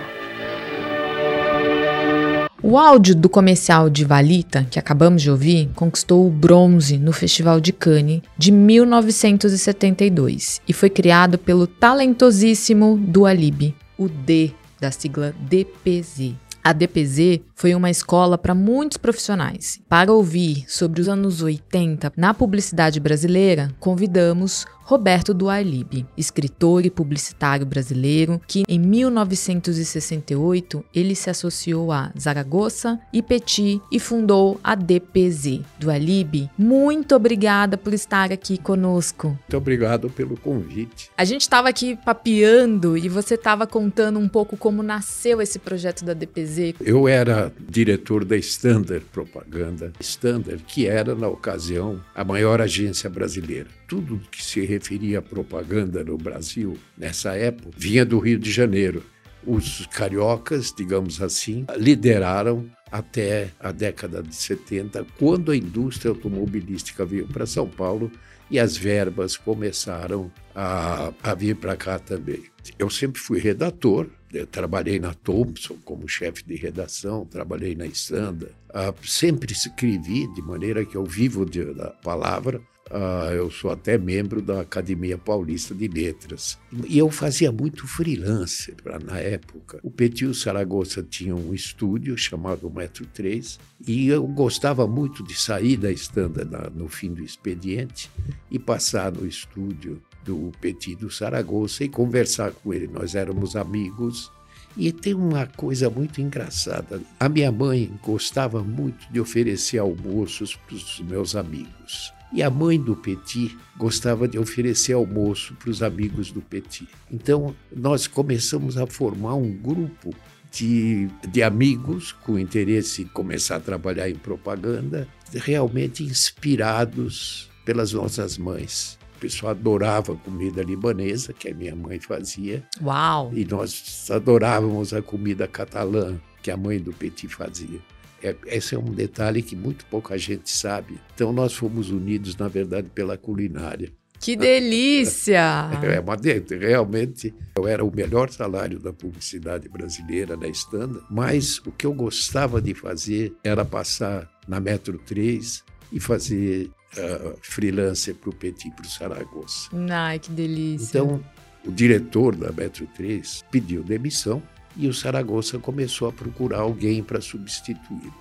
O 2.62 2.78
áudio 2.78 3.16
do 3.16 3.30
comercial 3.30 3.90
de 3.90 4.04
Valita, 4.04 4.68
que 4.70 4.78
acabamos 4.78 5.22
de 5.22 5.32
ouvir, 5.32 5.70
conquistou 5.74 6.28
o 6.28 6.30
bronze 6.30 6.98
no 6.98 7.14
Festival 7.14 7.62
de 7.62 7.72
Cannes 7.72 8.22
de 8.38 8.52
1972 8.52 10.62
e 10.68 10.74
foi 10.74 10.90
criado 10.90 11.38
pelo 11.38 11.66
talentosíssimo 11.66 12.98
Dualib, 12.98 13.74
o 13.98 14.10
D 14.10 14.52
da 14.80 14.92
sigla 14.92 15.34
DPZ. 15.40 16.34
A 16.64 16.74
DPZ 16.74 17.42
foi 17.56 17.76
uma 17.76 17.90
escola 17.90 18.38
para 18.38 18.56
muitos 18.56 18.98
profissionais. 18.98 19.80
Para 19.88 20.14
ouvir 20.14 20.66
sobre 20.68 21.02
os 21.02 21.10
anos 21.10 21.42
80 21.42 22.14
na 22.16 22.34
publicidade 22.34 23.00
brasileira, 23.00 23.72
convidamos 23.80 24.66
Roberto 24.90 25.36
Duarlib, 25.36 26.04
escritor 26.18 26.84
e 26.84 26.90
publicitário 26.90 27.64
brasileiro, 27.64 28.42
que 28.48 28.64
em 28.68 28.80
1968 28.80 30.84
ele 30.96 31.14
se 31.14 31.30
associou 31.30 31.92
a 31.92 32.12
Zaragoza 32.20 33.00
e 33.14 33.22
Petit 33.22 33.80
e 33.92 34.00
fundou 34.00 34.60
a 34.64 34.74
DPZ. 34.74 35.62
Duarlib, 35.80 36.50
muito 36.58 37.16
obrigada 37.16 37.78
por 37.78 37.94
estar 37.94 38.32
aqui 38.32 38.58
conosco. 38.58 39.28
Muito 39.28 39.58
obrigado 39.58 40.10
pelo 40.10 40.36
convite. 40.36 41.12
A 41.16 41.24
gente 41.24 41.42
estava 41.42 41.70
aqui 41.70 41.96
papeando 42.04 42.98
e 42.98 43.08
você 43.08 43.36
estava 43.36 43.68
contando 43.68 44.18
um 44.18 44.28
pouco 44.28 44.58
como 44.58 44.82
nasceu 44.82 45.40
esse 45.40 45.60
projeto 45.60 46.04
da 46.04 46.16
DPZ. 46.16 46.49
Eu 46.82 47.08
era 47.08 47.52
diretor 47.60 48.26
da 48.26 48.36
Standard 48.38 49.06
Propaganda, 49.12 49.94
Standard, 50.00 50.64
que 50.68 50.88
era 50.88 51.14
na 51.16 51.28
ocasião 51.28 52.02
a 52.16 52.24
maior 52.24 52.62
agência 52.62 53.10
brasileira. 53.10 53.68
Tudo 53.88 54.22
que 54.32 54.44
se 54.44 54.66
referia 54.66 55.20
à 55.20 55.22
propaganda 55.22 56.04
no 56.04 56.18
Brasil 56.18 56.78
nessa 56.98 57.36
época 57.36 57.70
vinha 57.78 58.06
do 58.06 58.20
Rio 58.20 58.40
de 58.40 58.52
Janeiro. 58.52 59.04
Os 59.46 59.86
cariocas, 59.88 60.74
digamos 60.76 61.22
assim, 61.22 61.66
lideraram 61.78 62.70
até 62.92 63.52
a 63.60 63.72
década 63.72 64.22
de 64.22 64.36
70, 64.36 65.06
quando 65.18 65.52
a 65.52 65.56
indústria 65.56 66.10
automobilística 66.10 67.06
veio 67.06 67.28
para 67.28 67.46
São 67.46 67.68
Paulo 67.68 68.12
e 68.50 68.60
as 68.60 68.76
verbas 68.76 69.38
começaram 69.38 70.32
a, 70.56 71.14
a 71.22 71.36
vir 71.36 71.56
para 71.56 71.76
cá 71.76 72.00
também. 72.00 72.44
Eu 72.78 72.90
sempre 72.90 73.22
fui 73.22 73.40
redator, 73.40 74.08
eu 74.34 74.46
trabalhei 74.46 75.00
na 75.00 75.14
Thompson 75.14 75.78
como 75.84 76.08
chefe 76.08 76.44
de 76.44 76.56
redação, 76.56 77.26
trabalhei 77.26 77.76
na 77.76 77.86
Estanda, 77.86 78.52
uh, 78.70 79.08
sempre 79.08 79.52
escrevi 79.52 80.28
de 80.34 80.42
maneira 80.42 80.86
que 80.86 80.96
eu 80.96 81.06
vivo 81.06 81.46
de, 81.46 81.74
da 81.74 81.90
palavra. 81.90 82.62
Uh, 82.92 83.32
eu 83.34 83.52
sou 83.52 83.70
até 83.70 84.00
membro 84.00 84.42
da 84.42 84.62
Academia 84.62 85.16
Paulista 85.16 85.76
de 85.76 85.88
Letras. 85.88 86.58
E 86.88 86.98
eu 86.98 87.12
fazia 87.12 87.52
muito 87.52 87.88
freelance 87.88 88.72
pra, 88.84 88.98
na 88.98 89.20
época. 89.20 89.80
O 89.84 89.92
Petil 89.92 90.34
Saragossa 90.34 91.04
tinha 91.04 91.36
um 91.36 91.54
estúdio 91.54 92.18
chamado 92.18 92.70
Metro 92.72 93.06
3 93.06 93.60
e 93.88 94.08
eu 94.08 94.26
gostava 94.26 94.88
muito 94.88 95.22
de 95.24 95.40
sair 95.40 95.78
da 95.78 95.92
estanda 95.92 96.44
na, 96.44 96.68
no 96.72 96.88
fim 96.88 97.14
do 97.14 97.24
expediente 97.24 98.10
e 98.50 98.58
passar 98.58 99.12
no 99.12 99.28
estúdio 99.28 100.02
do 100.24 100.52
Petit 100.60 100.96
do 100.96 101.10
Saragossa 101.10 101.84
e 101.84 101.90
conversar 101.90 102.52
com 102.52 102.74
ele. 102.74 102.88
Nós 102.88 103.16
éramos 103.16 103.56
amigos. 103.56 104.32
E 104.78 104.92
tem 104.92 105.14
uma 105.14 105.46
coisa 105.46 105.90
muito 105.90 106.22
engraçada. 106.22 107.02
A 107.20 107.28
minha 107.28 107.52
mãe 107.52 107.92
gostava 108.04 108.64
muito 108.64 109.12
de 109.12 109.20
oferecer 109.20 109.80
almoços 109.80 110.56
para 110.56 110.76
os 110.76 111.00
meus 111.02 111.36
amigos. 111.36 112.14
E 112.32 112.44
a 112.44 112.50
mãe 112.50 112.80
do 112.80 112.96
Petit 112.96 113.58
gostava 113.76 114.28
de 114.28 114.38
oferecer 114.38 114.94
almoço 114.94 115.56
para 115.56 115.72
os 115.72 115.82
amigos 115.82 116.32
do 116.32 116.42
Petit. 116.42 116.88
Então, 117.12 117.56
nós 117.76 118.06
começamos 118.06 118.78
a 118.78 118.86
formar 118.86 119.34
um 119.34 119.52
grupo 119.52 120.14
de, 120.52 121.08
de 121.28 121.42
amigos 121.42 122.12
com 122.12 122.38
interesse 122.38 123.02
em 123.02 123.08
começar 123.08 123.56
a 123.56 123.60
trabalhar 123.60 124.10
em 124.10 124.16
propaganda, 124.16 125.08
realmente 125.34 126.04
inspirados 126.04 127.50
pelas 127.66 127.94
nossas 127.94 128.38
mães. 128.38 128.99
O 129.20 129.22
pessoal 129.22 129.52
adorava 129.52 130.16
comida 130.16 130.64
libanesa, 130.64 131.34
que 131.34 131.50
a 131.50 131.54
minha 131.54 131.76
mãe 131.76 132.00
fazia. 132.00 132.64
Uau! 132.82 133.34
E 133.36 133.44
nós 133.44 134.10
adorávamos 134.10 134.94
a 134.94 135.02
comida 135.02 135.46
catalã, 135.46 136.18
que 136.42 136.50
a 136.50 136.56
mãe 136.56 136.80
do 136.80 136.94
Petit 136.94 137.28
fazia. 137.28 137.82
É, 138.24 138.34
esse 138.46 138.76
é 138.76 138.80
um 138.80 138.94
detalhe 138.94 139.42
que 139.42 139.58
muito 139.58 139.86
pouca 139.88 140.18
gente 140.18 140.50
sabe. 140.50 141.02
Então, 141.14 141.34
nós 141.34 141.54
fomos 141.54 141.92
unidos, 141.92 142.38
na 142.38 142.48
verdade, 142.48 142.90
pela 142.96 143.18
culinária. 143.18 143.92
Que 144.22 144.38
delícia! 144.38 145.70
É 145.84 146.00
uma 146.00 146.16
realmente 146.58 147.34
eu 147.58 147.68
era 147.68 147.84
o 147.84 147.94
melhor 147.94 148.30
salário 148.30 148.80
da 148.80 148.94
publicidade 148.94 149.68
brasileira 149.68 150.38
na 150.38 150.48
Estanda, 150.48 151.02
mas 151.12 151.58
o 151.66 151.74
que 151.74 151.86
eu 151.86 151.94
gostava 151.94 152.62
de 152.62 152.74
fazer 152.74 153.34
era 153.44 153.66
passar 153.66 154.30
na 154.48 154.62
Metro 154.62 154.98
3 154.98 155.62
e 155.92 156.00
fazer 156.00 156.72
uh, 156.98 157.38
freelancer 157.42 158.16
para 158.16 158.30
o 158.30 158.34
Petit 158.34 158.72
para 158.72 158.86
o 158.86 158.90
Saragossa. 158.90 159.70
Ai, 159.92 160.20
que 160.20 160.32
delícia! 160.32 161.00
Então, 161.00 161.24
o 161.66 161.72
diretor 161.72 162.36
da 162.36 162.52
Metro 162.52 162.88
3 162.96 163.44
pediu 163.52 163.84
demissão 163.84 164.42
e 164.76 164.88
o 164.88 164.94
Saragossa 164.94 165.60
começou 165.60 166.08
a 166.08 166.12
procurar 166.14 166.60
alguém 166.60 167.04
para 167.04 167.20
substituí-lo. 167.20 168.14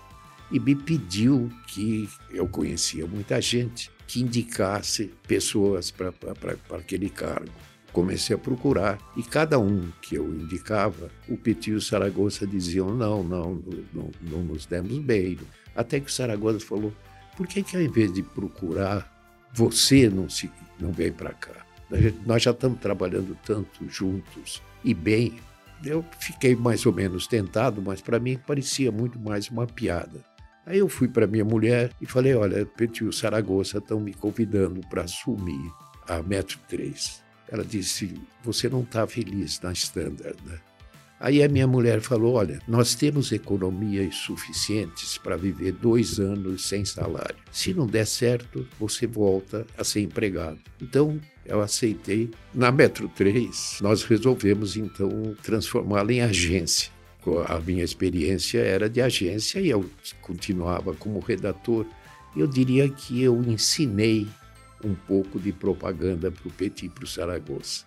E 0.50 0.58
me 0.58 0.74
pediu 0.74 1.50
que 1.66 2.08
eu 2.30 2.48
conhecia 2.48 3.06
muita 3.06 3.40
gente, 3.40 3.90
que 4.06 4.20
indicasse 4.20 5.12
pessoas 5.26 5.90
para 5.90 6.12
aquele 6.70 7.10
cargo. 7.10 7.52
Comecei 7.92 8.34
a 8.34 8.38
procurar 8.38 8.98
e 9.16 9.22
cada 9.22 9.58
um 9.58 9.90
que 10.00 10.14
eu 10.14 10.26
indicava, 10.34 11.10
o 11.28 11.36
Petit 11.36 11.70
e 11.70 11.74
o 11.74 11.80
Saragossa 11.80 12.46
diziam: 12.46 12.94
não, 12.94 13.22
não, 13.22 13.62
não, 13.92 14.10
não 14.22 14.42
nos 14.42 14.66
demos 14.66 14.98
bem. 14.98 15.38
Até 15.74 16.00
que 16.00 16.08
o 16.08 16.12
Saragossa 16.12 16.60
falou: 16.60 16.92
por 17.38 17.46
que, 17.46 17.62
que 17.62 17.76
ao 17.76 17.82
invés 17.82 18.12
de 18.12 18.20
procurar, 18.20 19.08
você 19.54 20.10
não, 20.10 20.28
se, 20.28 20.50
não 20.80 20.90
vem 20.90 21.12
para 21.12 21.32
cá? 21.32 21.64
Nós 22.26 22.42
já 22.42 22.50
estamos 22.50 22.80
trabalhando 22.80 23.38
tanto 23.46 23.88
juntos 23.88 24.60
e 24.84 24.92
bem, 24.92 25.38
eu 25.84 26.04
fiquei 26.18 26.56
mais 26.56 26.84
ou 26.84 26.92
menos 26.92 27.28
tentado, 27.28 27.80
mas 27.80 28.02
para 28.02 28.18
mim 28.18 28.36
parecia 28.44 28.90
muito 28.90 29.20
mais 29.20 29.48
uma 29.50 29.68
piada. 29.68 30.24
Aí 30.66 30.78
eu 30.78 30.88
fui 30.88 31.06
para 31.06 31.28
minha 31.28 31.44
mulher 31.44 31.92
e 32.00 32.06
falei: 32.06 32.34
Olha, 32.34 32.66
Petit 32.66 33.08
e 33.08 33.12
Saragossa 33.12 33.78
estão 33.78 34.00
me 34.00 34.12
convidando 34.12 34.80
para 34.88 35.04
assumir 35.04 35.72
a 36.08 36.20
Metro 36.20 36.58
3. 36.68 37.22
Ela 37.48 37.64
disse: 37.64 38.20
Você 38.42 38.68
não 38.68 38.82
está 38.82 39.06
feliz 39.06 39.60
na 39.60 39.70
Standard, 39.72 40.36
né? 40.44 40.58
Aí 41.20 41.42
a 41.42 41.48
minha 41.48 41.66
mulher 41.66 42.00
falou: 42.00 42.34
Olha, 42.34 42.60
nós 42.66 42.94
temos 42.94 43.32
economias 43.32 44.14
suficientes 44.16 45.18
para 45.18 45.36
viver 45.36 45.72
dois 45.72 46.20
anos 46.20 46.68
sem 46.68 46.84
salário. 46.84 47.36
Se 47.50 47.74
não 47.74 47.86
der 47.86 48.06
certo, 48.06 48.66
você 48.78 49.06
volta 49.06 49.66
a 49.76 49.82
ser 49.82 50.00
empregado. 50.00 50.58
Então 50.80 51.20
eu 51.44 51.60
aceitei. 51.60 52.30
Na 52.54 52.70
Metro 52.70 53.08
3, 53.08 53.78
nós 53.80 54.04
resolvemos 54.04 54.76
então 54.76 55.34
transformá-la 55.42 56.12
em 56.12 56.20
agência. 56.20 56.92
A 57.46 57.60
minha 57.60 57.84
experiência 57.84 58.60
era 58.60 58.88
de 58.88 59.02
agência 59.02 59.60
e 59.60 59.68
eu 59.68 59.84
continuava 60.22 60.94
como 60.94 61.18
redator. 61.18 61.84
Eu 62.36 62.46
diria 62.46 62.88
que 62.88 63.22
eu 63.22 63.42
ensinei 63.42 64.26
um 64.82 64.94
pouco 64.94 65.38
de 65.38 65.52
propaganda 65.52 66.30
para 66.30 66.48
o 66.48 66.52
Petit 66.52 66.86
e 66.86 66.88
para 66.88 67.04
o 67.04 67.06
Saragossa 67.06 67.84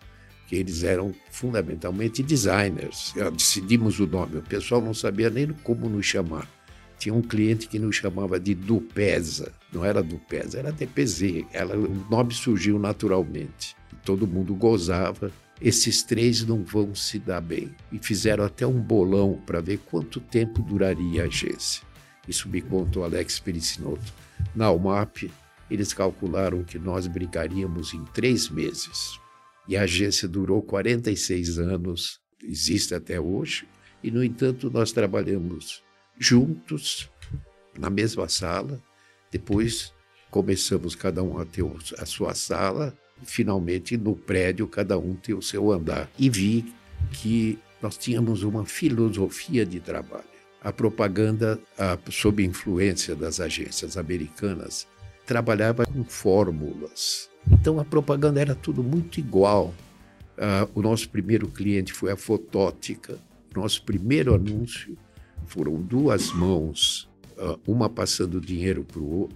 que 0.51 0.57
eles 0.57 0.83
eram 0.83 1.15
fundamentalmente 1.29 2.21
designers. 2.21 3.13
Decidimos 3.31 4.01
o 4.01 4.05
nome, 4.05 4.39
o 4.39 4.41
pessoal 4.41 4.81
não 4.81 4.93
sabia 4.93 5.29
nem 5.29 5.47
como 5.47 5.87
nos 5.87 6.05
chamar. 6.05 6.45
Tinha 6.99 7.15
um 7.15 7.21
cliente 7.21 7.69
que 7.69 7.79
nos 7.79 7.95
chamava 7.95 8.37
de 8.37 8.53
Dupesa, 8.53 9.53
não 9.71 9.85
era 9.85 10.03
Dupesa, 10.03 10.59
era 10.59 10.69
DPZ. 10.69 11.45
Ela, 11.53 11.77
o 11.77 12.05
nome 12.11 12.33
surgiu 12.33 12.77
naturalmente. 12.77 13.77
Todo 14.03 14.27
mundo 14.27 14.53
gozava. 14.53 15.31
Esses 15.61 16.03
três 16.03 16.45
não 16.45 16.65
vão 16.65 16.93
se 16.93 17.17
dar 17.17 17.39
bem. 17.39 17.73
E 17.89 17.97
fizeram 17.97 18.43
até 18.43 18.67
um 18.67 18.77
bolão 18.77 19.41
para 19.45 19.61
ver 19.61 19.77
quanto 19.89 20.19
tempo 20.19 20.61
duraria 20.61 21.23
a 21.23 21.27
agência. 21.27 21.81
Isso 22.27 22.49
me 22.49 22.61
contou 22.61 23.05
Alex 23.05 23.39
Pericinoto. 23.39 24.13
Na 24.53 24.69
UMAP, 24.69 25.31
eles 25.69 25.93
calcularam 25.93 26.61
que 26.61 26.77
nós 26.77 27.07
brigaríamos 27.07 27.93
em 27.93 28.03
três 28.13 28.49
meses. 28.49 29.20
E 29.67 29.77
a 29.77 29.83
agência 29.83 30.27
durou 30.27 30.61
46 30.61 31.59
anos, 31.59 32.19
existe 32.43 32.93
até 32.95 33.19
hoje, 33.19 33.67
e, 34.03 34.09
no 34.09 34.23
entanto, 34.23 34.69
nós 34.71 34.91
trabalhamos 34.91 35.83
juntos, 36.17 37.09
na 37.77 37.89
mesma 37.89 38.27
sala. 38.27 38.81
Depois 39.31 39.93
começamos 40.29 40.95
cada 40.95 41.23
um 41.23 41.37
a 41.37 41.45
ter 41.45 41.63
a 41.97 42.05
sua 42.05 42.33
sala, 42.33 42.97
e, 43.21 43.25
finalmente, 43.25 43.95
no 43.97 44.15
prédio, 44.15 44.67
cada 44.67 44.97
um 44.97 45.15
tem 45.15 45.35
o 45.35 45.41
seu 45.41 45.71
andar. 45.71 46.09
E 46.17 46.29
vi 46.29 46.73
que 47.11 47.59
nós 47.81 47.97
tínhamos 47.97 48.43
uma 48.43 48.65
filosofia 48.65 49.65
de 49.65 49.79
trabalho. 49.79 50.23
A 50.61 50.71
propaganda, 50.71 51.59
a, 51.77 51.97
sob 52.11 52.43
influência 52.43 53.15
das 53.15 53.39
agências 53.39 53.97
americanas, 53.97 54.87
trabalhava 55.31 55.85
com 55.85 56.03
fórmulas 56.03 57.31
então 57.49 57.79
a 57.79 57.85
propaganda 57.85 58.39
era 58.39 58.55
tudo 58.55 58.83
muito 58.83 59.19
igual. 59.19 59.73
Uh, 60.37 60.69
o 60.73 60.81
nosso 60.81 61.09
primeiro 61.09 61.47
cliente 61.47 61.93
foi 61.93 62.11
a 62.11 62.17
Fotótica. 62.17 63.17
Nosso 63.55 63.83
primeiro 63.83 64.33
anúncio 64.33 64.97
foram 65.45 65.75
duas 65.75 66.31
mãos, 66.31 67.09
uh, 67.37 67.59
uma 67.67 67.89
passando 67.89 68.39
dinheiro 68.39 68.85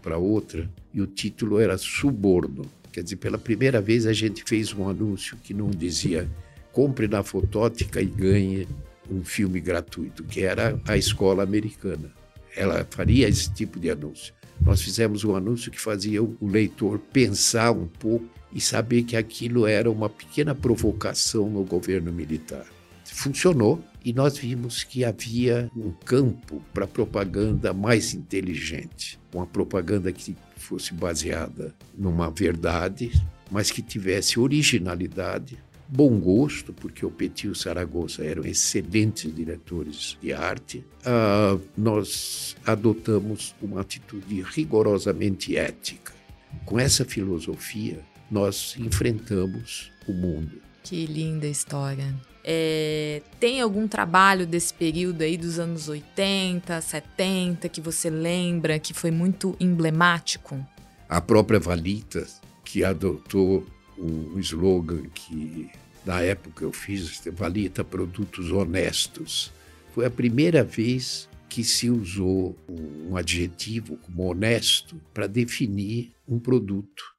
para 0.02 0.18
outra, 0.18 0.70
e 0.94 1.02
o 1.02 1.08
título 1.08 1.60
era 1.60 1.78
Suborno. 1.78 2.66
Quer 2.92 3.04
dizer, 3.04 3.18
pela 3.18 3.38
primeira 3.38 3.82
vez 3.82 4.06
a 4.06 4.14
gente 4.14 4.44
fez 4.46 4.74
um 4.74 4.88
anúncio 4.88 5.38
que 5.44 5.54
não 5.54 5.70
dizia 5.70 6.30
compre 6.72 7.08
na 7.08 7.24
Fotótica 7.24 8.02
e 8.02 8.06
ganhe 8.06 8.68
um 9.10 9.24
filme 9.24 9.62
gratuito, 9.62 10.24
que 10.24 10.42
era 10.42 10.80
a 10.88 10.98
escola 10.98 11.44
americana. 11.44 12.12
Ela 12.56 12.86
faria 12.90 13.30
esse 13.30 13.54
tipo 13.54 13.80
de 13.80 13.90
anúncio. 13.90 14.34
Nós 14.62 14.82
fizemos 14.82 15.24
um 15.24 15.36
anúncio 15.36 15.72
que 15.72 15.80
fazia 15.80 16.24
o 16.24 16.38
leitor 16.42 17.00
pensar 17.00 17.72
um 17.72 17.88
pouco 17.88 18.28
e 18.52 18.62
saber 18.62 19.04
que 19.04 19.18
aquilo 19.18 19.68
era 19.68 19.92
uma 19.92 20.10
pequena 20.10 20.56
provocação 20.56 21.50
no 21.50 21.64
governo 21.64 22.12
militar. 22.12 22.66
Funcionou 23.06 23.84
e 24.04 24.14
nós 24.14 24.38
vimos 24.38 24.84
que 24.84 25.04
havia 25.04 25.70
um 25.76 25.92
campo 25.92 26.62
para 26.74 26.88
propaganda 26.88 27.74
mais 27.74 28.14
inteligente, 28.14 29.20
uma 29.34 29.46
propaganda 29.46 30.12
que 30.12 30.36
fosse 30.56 30.94
baseada 30.94 31.74
numa 31.98 32.30
verdade, 32.30 33.12
mas 33.52 33.72
que 33.72 33.82
tivesse 33.82 34.40
originalidade, 34.40 35.58
bom 35.88 36.20
gosto, 36.20 36.74
porque 36.74 37.06
o 37.06 37.12
Petit 37.12 37.48
e 37.48 37.50
o 37.50 37.56
Saragossa 37.56 38.24
eram 38.24 38.44
excelentes 38.44 39.34
diretores 39.34 40.18
de 40.22 40.34
arte, 40.34 40.86
uh, 41.02 41.62
nós 41.78 42.56
adotamos 42.66 43.56
uma 43.62 43.82
atitude 43.82 44.42
rigorosamente 44.42 45.56
ética. 45.56 46.14
Com 46.66 46.80
essa 46.80 47.06
filosofia, 47.06 48.00
nós 48.30 48.76
enfrentamos 48.80 49.92
o 50.08 50.14
mundo. 50.14 50.62
Que 50.84 51.06
linda 51.06 51.48
história. 51.48 52.14
É, 52.44 53.24
tem 53.40 53.60
algum 53.60 53.88
trabalho 53.88 54.46
desse 54.46 54.72
período 54.72 55.24
aí 55.24 55.36
dos 55.36 55.58
anos 55.58 55.90
80, 55.90 56.80
70 56.80 57.68
que 57.70 57.82
você 57.82 58.08
lembra 58.08 58.78
que 58.78 58.94
foi 58.94 59.10
muito 59.10 59.56
emblemático? 59.60 60.64
A 61.10 61.20
própria 61.20 61.60
Valita, 61.60 62.28
que 62.64 62.84
adotou 62.84 63.66
um 63.98 64.40
slogan 64.40 65.04
que 65.14 65.70
na 66.06 66.22
época 66.22 66.64
eu 66.64 66.72
fiz, 66.72 67.22
Valita 67.34 67.84
Produtos 67.84 68.52
Honestos. 68.52 69.52
Foi 69.94 70.06
a 70.06 70.10
primeira 70.10 70.64
vez 70.64 71.28
que 71.50 71.64
se 71.64 71.90
usou 71.90 72.56
um 72.70 73.16
adjetivo 73.18 73.98
como 73.98 74.30
honesto 74.30 75.02
para 75.14 75.26
definir 75.26 76.12
um 76.28 76.38
produto. 76.38 77.16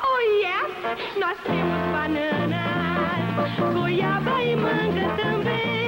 Oh 0.00 0.20
yes, 0.40 1.16
nós 1.18 1.36
temos 1.42 1.82
bananas, 1.92 3.58
goiaba 3.74 4.42
e 4.42 4.56
manga 4.56 5.16
também. 5.16 5.87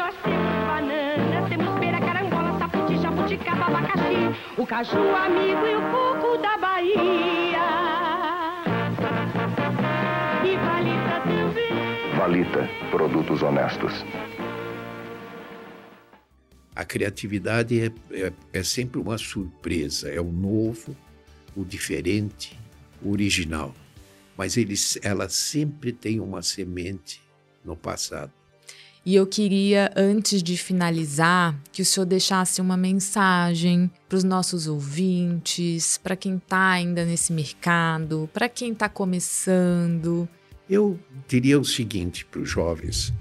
Nós 0.00 0.14
temos 0.22 0.64
bananas, 0.66 1.48
temos 1.50 1.78
pera, 1.78 2.00
carangola, 2.00 2.58
sapoti, 2.58 2.96
jabuticaba, 3.02 3.66
abacaxi, 3.66 4.34
o 4.56 4.66
caju 4.66 5.14
amigo 5.14 5.66
e 5.66 5.76
o 5.76 5.82
coco 5.90 6.38
da 6.38 6.56
Bahia. 6.56 7.60
E 10.42 10.56
valita 10.56 11.20
também. 11.22 12.16
Valita, 12.16 12.70
produtos 12.90 13.42
honestos. 13.42 13.92
A 16.74 16.82
criatividade 16.82 17.78
é, 17.78 17.92
é, 18.10 18.32
é, 18.54 18.62
sempre 18.62 18.98
uma 18.98 19.18
surpresa, 19.18 20.08
é 20.08 20.18
o 20.18 20.32
novo, 20.32 20.96
o 21.54 21.62
diferente, 21.62 22.58
o 23.02 23.12
original. 23.12 23.74
Mas 24.34 24.56
eles, 24.56 24.98
ela 25.02 25.28
sempre 25.28 25.92
tem 25.92 26.20
uma 26.20 26.40
semente 26.40 27.22
no 27.62 27.76
passado. 27.76 28.32
E 29.04 29.14
eu 29.14 29.26
queria, 29.26 29.90
antes 29.96 30.42
de 30.42 30.56
finalizar, 30.56 31.58
que 31.72 31.82
o 31.82 31.84
senhor 31.84 32.06
deixasse 32.06 32.60
uma 32.60 32.76
mensagem 32.76 33.90
para 34.08 34.18
os 34.18 34.24
nossos 34.24 34.66
ouvintes, 34.66 35.98
para 35.98 36.14
quem 36.14 36.36
está 36.36 36.70
ainda 36.70 37.04
nesse 37.04 37.32
mercado, 37.32 38.28
para 38.32 38.48
quem 38.48 38.72
está 38.72 38.88
começando. 38.88 40.28
Eu 40.68 40.98
diria 41.26 41.58
o 41.58 41.64
seguinte 41.64 42.24
para 42.24 42.40
os 42.40 42.48
jovens: 42.48 43.12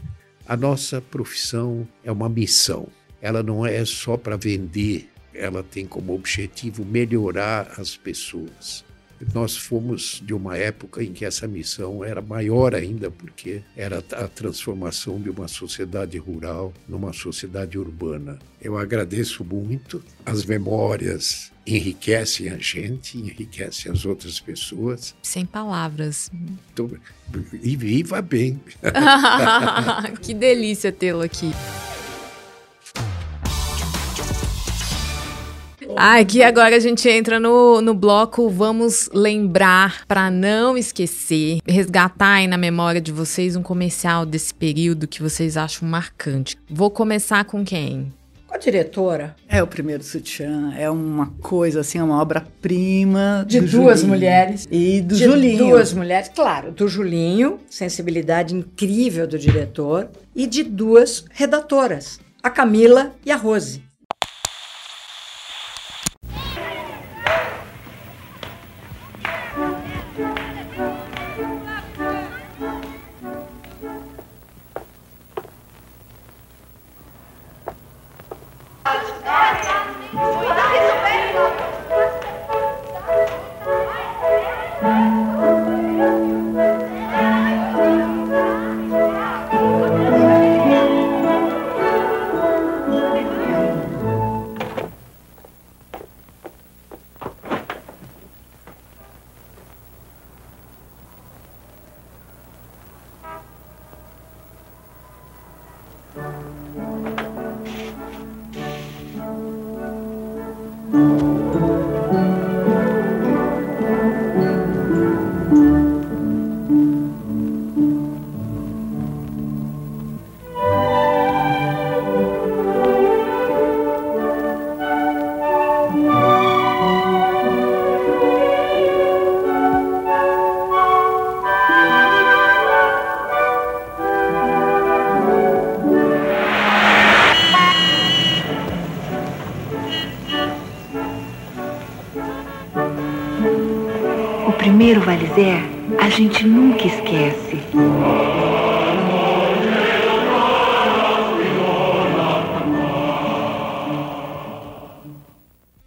a 0.46 0.58
nossa 0.58 1.02
profissão 1.02 1.88
é 2.04 2.12
uma 2.12 2.28
missão 2.28 2.88
ela 3.22 3.44
não 3.44 3.66
é 3.66 3.84
só 3.84 4.18
para 4.18 4.38
vender, 4.38 5.10
ela 5.34 5.64
tem 5.64 5.86
como 5.86 6.14
objetivo 6.14 6.86
melhorar 6.86 7.74
as 7.78 7.96
pessoas. 7.96 8.86
Nós 9.34 9.56
fomos 9.56 10.22
de 10.26 10.34
uma 10.34 10.58
época 10.58 11.04
em 11.04 11.12
que 11.12 11.26
essa 11.26 11.48
missão 11.48 12.04
era 12.04 12.22
maior 12.22 12.74
ainda, 12.74 13.12
porque 13.12 13.62
era 13.76 13.98
a 13.98 14.28
transformação 14.28 15.20
de 15.20 15.30
uma 15.30 15.48
sociedade 15.48 16.18
rural 16.18 16.74
numa 16.88 17.14
sociedade 17.14 17.78
urbana. 17.78 18.40
Eu 18.62 18.78
agradeço 18.78 19.44
muito. 19.44 20.04
As 20.26 20.46
memórias 20.46 21.52
enriquecem 21.66 22.50
a 22.50 22.58
gente, 22.58 23.18
enriquecem 23.18 23.92
as 23.92 24.06
outras 24.06 24.40
pessoas. 24.40 25.16
Sem 25.22 25.46
palavras. 25.46 26.32
Então, 26.74 26.90
e 27.62 27.76
viva 27.76 28.22
bem. 28.22 28.60
que 30.22 30.34
delícia 30.34 30.92
tê-lo 30.92 31.22
aqui. 31.22 31.52
Ah, 35.96 36.20
aqui 36.20 36.44
agora 36.44 36.76
a 36.76 36.80
gente 36.80 37.10
entra 37.10 37.40
no, 37.40 37.82
no 37.82 37.94
bloco 37.94 38.50
Vamos 38.50 39.10
Lembrar, 39.14 40.06
para 40.08 40.30
não 40.30 40.78
esquecer, 40.78 41.60
resgatar 41.68 42.36
aí 42.36 42.48
na 42.48 42.58
memória 42.58 43.02
de 43.02 43.12
vocês 43.12 43.56
um 43.56 43.62
comercial 43.64 44.26
desse 44.26 44.54
período 44.54 45.08
que 45.08 45.22
vocês 45.22 45.58
acham 45.58 45.88
marcante. 45.88 46.58
Vou 46.70 46.90
começar 46.90 47.44
com 47.46 47.64
quem? 47.66 48.14
Com 48.48 48.56
a 48.56 48.58
diretora. 48.58 49.36
É 49.48 49.62
o 49.62 49.68
primeiro 49.68 50.04
sutiã, 50.04 50.74
é 50.78 50.90
uma 50.90 51.28
coisa 51.42 51.82
assim, 51.82 52.00
uma 52.02 52.22
obra-prima. 52.22 53.46
De 53.48 53.60
duas 53.60 54.00
Julinho. 54.00 54.08
mulheres. 54.16 54.68
E 54.72 55.02
do 55.02 55.16
de 55.16 55.24
Julinho. 55.24 55.58
duas 55.70 55.94
mulheres, 55.94 56.32
claro, 56.34 56.72
do 56.72 56.88
Julinho, 56.88 57.60
sensibilidade 57.70 58.56
incrível 58.56 59.28
do 59.28 59.38
diretor, 59.38 60.10
e 60.36 60.48
de 60.48 60.64
duas 60.64 61.26
redatoras, 61.32 62.20
a 62.42 62.50
Camila 62.50 63.14
e 63.26 63.32
a 63.32 63.36
Rose. 63.36 63.84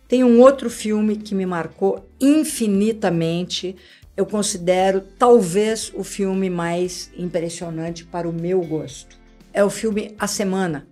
Tem 0.09 0.23
um 0.23 0.41
outro 0.41 0.69
filme 0.69 1.17
que 1.17 1.35
me 1.35 1.47
marcou 1.47 2.07
infinitamente. 2.21 3.77
Eu 4.17 4.27
considero 4.27 5.01
talvez 5.19 5.91
o 5.95 6.05
filme 6.05 6.51
mais 6.51 7.11
impressionante 7.17 8.05
para 8.05 8.29
o 8.29 8.33
meu 8.33 8.61
gosto. 8.61 9.17
É 9.53 9.65
o 9.65 9.71
filme 9.71 10.15
A 10.19 10.27
Semana, 10.27 10.87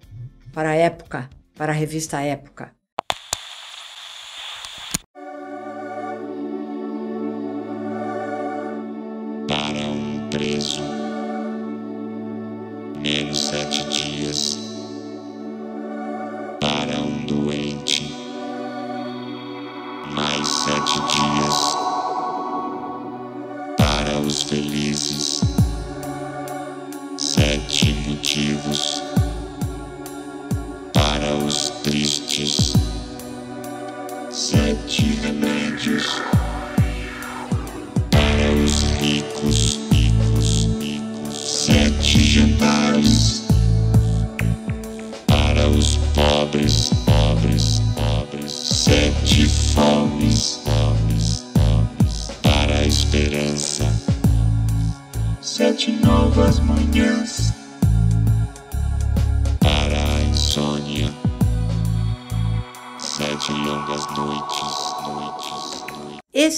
para 0.53 0.71
a 0.71 0.75
época, 0.75 1.29
para 1.55 1.73
a 1.73 1.75
revista 1.75 2.21
Época. 2.21 2.80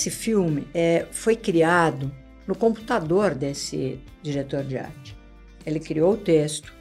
Esse 0.03 0.11
filme 0.11 0.67
é, 0.75 1.07
foi 1.13 1.37
criado 1.37 2.11
no 2.45 2.57
computador 2.57 3.37
desse 3.37 4.01
diretor 4.21 4.65
de 4.65 4.77
arte. 4.77 5.17
Ele 5.65 5.79
criou 5.79 6.15
o 6.15 6.17
texto, 6.17 6.73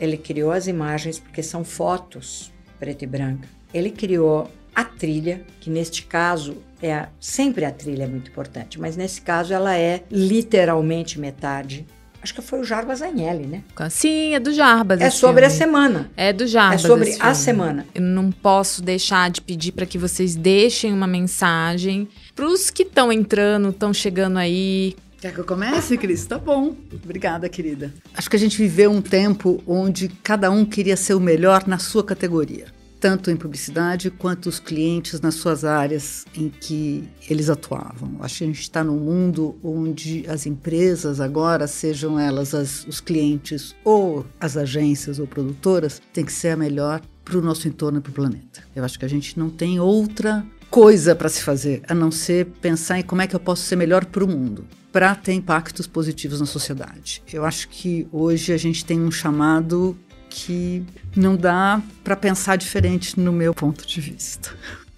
ele 0.00 0.16
criou 0.16 0.50
as 0.50 0.66
imagens, 0.66 1.18
porque 1.18 1.42
são 1.42 1.64
fotos 1.64 2.50
preto 2.80 3.02
e 3.04 3.06
branca. 3.06 3.46
Ele 3.74 3.90
criou 3.90 4.50
a 4.74 4.84
trilha, 4.84 5.42
que 5.60 5.68
neste 5.68 6.04
caso 6.06 6.56
é 6.80 6.94
a- 6.94 7.08
sempre 7.20 7.66
a 7.66 7.70
trilha 7.70 8.04
é 8.04 8.06
muito 8.06 8.30
importante, 8.30 8.80
mas 8.80 8.96
nesse 8.96 9.20
caso 9.20 9.52
ela 9.52 9.76
é 9.76 10.02
literalmente 10.10 11.20
metade. 11.20 11.86
Acho 12.22 12.34
que 12.34 12.40
foi 12.40 12.60
o 12.60 12.64
Jarbas 12.64 13.02
Agnelli, 13.02 13.46
né? 13.46 13.64
Sim, 13.90 14.34
é 14.34 14.38
do 14.40 14.52
Jarbas. 14.54 15.00
É 15.00 15.10
sobre 15.10 15.44
a 15.44 15.50
filme. 15.50 15.58
semana. 15.64 16.10
É 16.16 16.32
do 16.32 16.46
Jarbas. 16.46 16.84
É 16.84 16.88
sobre 16.88 17.16
a 17.20 17.34
semana. 17.34 17.86
Eu 17.94 18.00
não 18.00 18.30
posso 18.30 18.80
deixar 18.80 19.28
de 19.28 19.40
pedir 19.42 19.72
para 19.72 19.84
que 19.84 19.98
vocês 19.98 20.34
deixem 20.36 20.92
uma 20.92 21.06
mensagem 21.08 22.08
para 22.34 22.46
os 22.46 22.70
que 22.70 22.82
estão 22.82 23.12
entrando, 23.12 23.70
estão 23.70 23.92
chegando 23.92 24.38
aí. 24.38 24.96
Quer 25.20 25.32
que 25.32 25.38
eu 25.38 25.44
comece, 25.44 25.96
Cris? 25.96 26.24
Tá 26.26 26.36
bom. 26.38 26.74
Obrigada, 27.04 27.48
querida. 27.48 27.92
Acho 28.14 28.28
que 28.28 28.36
a 28.36 28.38
gente 28.38 28.58
viveu 28.58 28.90
um 28.90 29.00
tempo 29.00 29.62
onde 29.66 30.08
cada 30.08 30.50
um 30.50 30.64
queria 30.64 30.96
ser 30.96 31.14
o 31.14 31.20
melhor 31.20 31.64
na 31.68 31.78
sua 31.78 32.02
categoria, 32.02 32.66
tanto 32.98 33.30
em 33.30 33.36
publicidade 33.36 34.10
quanto 34.10 34.48
os 34.48 34.58
clientes 34.58 35.20
nas 35.20 35.34
suas 35.36 35.64
áreas 35.64 36.24
em 36.34 36.48
que 36.48 37.04
eles 37.30 37.48
atuavam. 37.48 38.16
Acho 38.20 38.38
que 38.38 38.44
a 38.44 38.46
gente 38.48 38.60
está 38.62 38.82
num 38.82 38.96
mundo 38.98 39.54
onde 39.62 40.24
as 40.28 40.44
empresas 40.44 41.20
agora, 41.20 41.68
sejam 41.68 42.18
elas 42.18 42.52
as- 42.52 42.84
os 42.88 43.00
clientes 43.00 43.76
ou 43.84 44.26
as 44.40 44.56
agências 44.56 45.20
ou 45.20 45.26
produtoras, 45.28 46.02
tem 46.12 46.24
que 46.24 46.32
ser 46.32 46.48
a 46.48 46.56
melhor 46.56 47.00
para 47.24 47.38
o 47.38 47.42
nosso 47.42 47.68
entorno 47.68 47.98
e 47.98 48.00
para 48.00 48.10
o 48.10 48.14
planeta. 48.14 48.64
Eu 48.74 48.82
acho 48.82 48.98
que 48.98 49.04
a 49.04 49.08
gente 49.08 49.38
não 49.38 49.48
tem 49.48 49.78
outra 49.78 50.44
coisa 50.72 51.14
para 51.14 51.28
se 51.28 51.42
fazer, 51.42 51.82
a 51.86 51.94
não 51.94 52.10
ser 52.10 52.46
pensar 52.62 52.98
em 52.98 53.02
como 53.02 53.20
é 53.20 53.26
que 53.26 53.36
eu 53.36 53.40
posso 53.40 53.62
ser 53.62 53.76
melhor 53.76 54.06
para 54.06 54.24
o 54.24 54.26
mundo, 54.26 54.66
para 54.90 55.14
ter 55.14 55.34
impactos 55.34 55.86
positivos 55.86 56.40
na 56.40 56.46
sociedade. 56.46 57.22
Eu 57.30 57.44
acho 57.44 57.68
que 57.68 58.08
hoje 58.10 58.54
a 58.54 58.56
gente 58.56 58.82
tem 58.82 58.98
um 58.98 59.10
chamado 59.10 59.94
que 60.30 60.82
não 61.14 61.36
dá 61.36 61.82
para 62.02 62.16
pensar 62.16 62.56
diferente 62.56 63.20
no 63.20 63.34
meu 63.34 63.52
ponto 63.52 63.86
de 63.86 64.00
vista. 64.00 64.48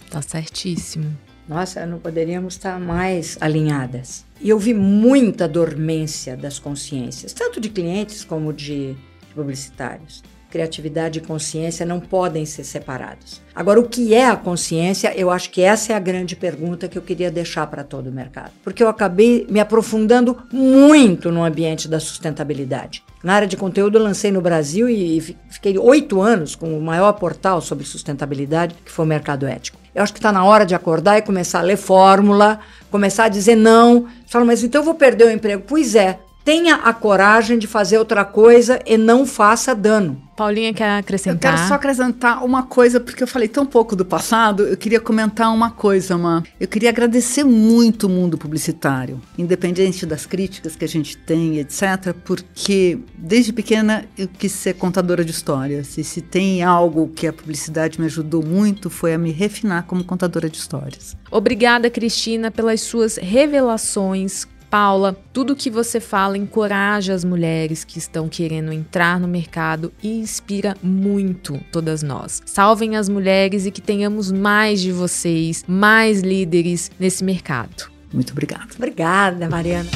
Tá 0.08 0.22
certíssimo. 0.22 1.12
Nossa, 1.48 1.84
não 1.84 1.98
poderíamos 1.98 2.54
estar 2.54 2.78
mais 2.78 3.36
alinhadas. 3.40 4.24
E 4.40 4.50
eu 4.50 4.60
vi 4.60 4.72
muita 4.72 5.48
dormência 5.48 6.36
das 6.36 6.60
consciências, 6.60 7.32
tanto 7.32 7.60
de 7.60 7.68
clientes 7.68 8.22
como 8.22 8.52
de 8.52 8.94
publicitários. 9.34 10.22
Criatividade 10.54 11.18
e 11.18 11.22
consciência 11.22 11.84
não 11.84 11.98
podem 11.98 12.46
ser 12.46 12.62
separados. 12.62 13.42
Agora, 13.52 13.80
o 13.80 13.88
que 13.88 14.14
é 14.14 14.28
a 14.28 14.36
consciência? 14.36 15.12
Eu 15.16 15.28
acho 15.28 15.50
que 15.50 15.60
essa 15.60 15.92
é 15.92 15.96
a 15.96 15.98
grande 15.98 16.36
pergunta 16.36 16.86
que 16.86 16.96
eu 16.96 17.02
queria 17.02 17.28
deixar 17.28 17.66
para 17.66 17.82
todo 17.82 18.06
o 18.06 18.12
mercado. 18.12 18.52
Porque 18.62 18.80
eu 18.80 18.86
acabei 18.88 19.48
me 19.50 19.58
aprofundando 19.58 20.38
muito 20.52 21.32
no 21.32 21.42
ambiente 21.42 21.88
da 21.88 21.98
sustentabilidade. 21.98 23.02
Na 23.20 23.34
área 23.34 23.48
de 23.48 23.56
conteúdo, 23.56 23.98
eu 23.98 24.02
lancei 24.04 24.30
no 24.30 24.40
Brasil 24.40 24.88
e 24.88 25.20
fi- 25.20 25.36
fiquei 25.50 25.76
oito 25.76 26.20
anos 26.22 26.54
com 26.54 26.78
o 26.78 26.80
maior 26.80 27.14
portal 27.14 27.60
sobre 27.60 27.84
sustentabilidade, 27.84 28.76
que 28.84 28.92
foi 28.92 29.04
o 29.04 29.08
Mercado 29.08 29.46
Ético. 29.48 29.76
Eu 29.92 30.04
acho 30.04 30.12
que 30.12 30.20
está 30.20 30.30
na 30.30 30.44
hora 30.44 30.64
de 30.64 30.72
acordar 30.76 31.18
e 31.18 31.22
começar 31.22 31.58
a 31.58 31.62
ler 31.62 31.76
fórmula, 31.76 32.60
começar 32.92 33.24
a 33.24 33.28
dizer 33.28 33.56
não. 33.56 34.02
Você 34.02 34.28
fala, 34.28 34.44
mas 34.44 34.62
então 34.62 34.82
eu 34.82 34.84
vou 34.84 34.94
perder 34.94 35.26
o 35.26 35.32
emprego. 35.32 35.64
Pois 35.66 35.96
é, 35.96 36.20
tenha 36.44 36.76
a 36.76 36.92
coragem 36.92 37.58
de 37.58 37.66
fazer 37.66 37.98
outra 37.98 38.24
coisa 38.24 38.78
e 38.86 38.96
não 38.98 39.24
faça 39.24 39.74
dano. 39.74 40.22
Paulinha 40.36 40.74
quer 40.74 40.96
Eu 40.96 40.98
acrescentar? 40.98 41.54
quero 41.54 41.68
só 41.68 41.74
acrescentar 41.74 42.44
uma 42.44 42.64
coisa, 42.64 42.98
porque 42.98 43.22
eu 43.22 43.26
falei 43.26 43.46
tão 43.46 43.64
pouco 43.64 43.94
do 43.94 44.04
passado, 44.04 44.64
eu 44.64 44.76
queria 44.76 44.98
comentar 45.00 45.52
uma 45.54 45.70
coisa, 45.70 46.16
uma. 46.16 46.42
Eu 46.58 46.66
queria 46.66 46.90
agradecer 46.90 47.44
muito 47.44 48.08
o 48.08 48.10
mundo 48.10 48.36
publicitário, 48.36 49.20
independente 49.38 50.04
das 50.04 50.26
críticas 50.26 50.74
que 50.74 50.84
a 50.84 50.88
gente 50.88 51.16
tem, 51.16 51.58
etc., 51.60 52.12
porque 52.24 52.98
desde 53.16 53.52
pequena 53.52 54.04
eu 54.18 54.26
quis 54.26 54.50
ser 54.50 54.74
contadora 54.74 55.24
de 55.24 55.30
histórias. 55.30 55.96
E 55.96 56.02
se 56.02 56.20
tem 56.20 56.64
algo 56.64 57.08
que 57.14 57.28
a 57.28 57.32
publicidade 57.32 58.00
me 58.00 58.06
ajudou 58.06 58.44
muito, 58.44 58.90
foi 58.90 59.14
a 59.14 59.18
me 59.18 59.30
refinar 59.30 59.84
como 59.84 60.02
contadora 60.02 60.50
de 60.50 60.58
histórias. 60.58 61.16
Obrigada, 61.30 61.88
Cristina, 61.88 62.50
pelas 62.50 62.80
suas 62.80 63.16
revelações. 63.18 64.48
Paula, 64.74 65.16
tudo 65.32 65.54
que 65.54 65.70
você 65.70 66.00
fala 66.00 66.36
encoraja 66.36 67.14
as 67.14 67.24
mulheres 67.24 67.84
que 67.84 67.96
estão 67.96 68.28
querendo 68.28 68.72
entrar 68.72 69.20
no 69.20 69.28
mercado 69.28 69.92
e 70.02 70.18
inspira 70.18 70.76
muito 70.82 71.60
todas 71.70 72.02
nós. 72.02 72.42
Salvem 72.44 72.96
as 72.96 73.08
mulheres 73.08 73.66
e 73.66 73.70
que 73.70 73.80
tenhamos 73.80 74.32
mais 74.32 74.80
de 74.80 74.90
vocês, 74.90 75.64
mais 75.68 76.22
líderes 76.22 76.90
nesse 76.98 77.22
mercado. 77.22 77.88
Muito 78.12 78.32
obrigada. 78.32 78.66
Obrigada, 78.76 79.48
Mariana. 79.48 79.88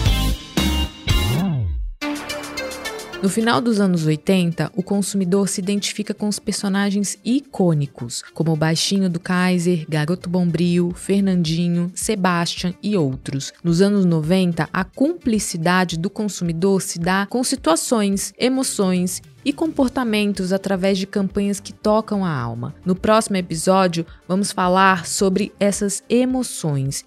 No 3.21 3.29
final 3.29 3.61
dos 3.61 3.81
anos 3.81 4.07
80, 4.07 4.71
o 4.77 4.83
consumidor 4.83 5.49
se 5.49 5.61
identifica 5.61 6.15
com 6.15 6.29
os 6.29 6.39
personagens 6.39 7.19
icônicos, 7.25 8.23
como 8.33 8.53
o 8.53 8.57
Baixinho 8.57 9.11
do 9.11 9.19
Kaiser, 9.19 9.85
Garoto 9.89 10.31
Bombril, 10.31 10.93
Fernandinho, 10.95 11.91
Sebastian 11.97 12.75
e 12.81 12.97
outros. 12.97 13.53
Nos 13.65 13.83
anos 13.83 14.05
90, 14.05 14.69
a 14.73 14.85
cumplicidade 14.85 15.99
do 15.99 16.09
consumidor 16.09 16.81
se 16.81 17.01
dá 17.01 17.27
com 17.27 17.43
situações, 17.43 18.33
emoções 18.39 19.21
e 19.45 19.53
comportamentos 19.53 20.53
através 20.53 20.97
de 20.97 21.07
campanhas 21.07 21.59
que 21.59 21.73
tocam 21.73 22.25
a 22.25 22.31
alma. 22.31 22.73
No 22.85 22.95
próximo 22.95 23.37
episódio, 23.37 24.07
vamos 24.29 24.53
falar 24.53 25.07
sobre 25.07 25.53
essas 25.59 26.05
emoções. 26.09 27.05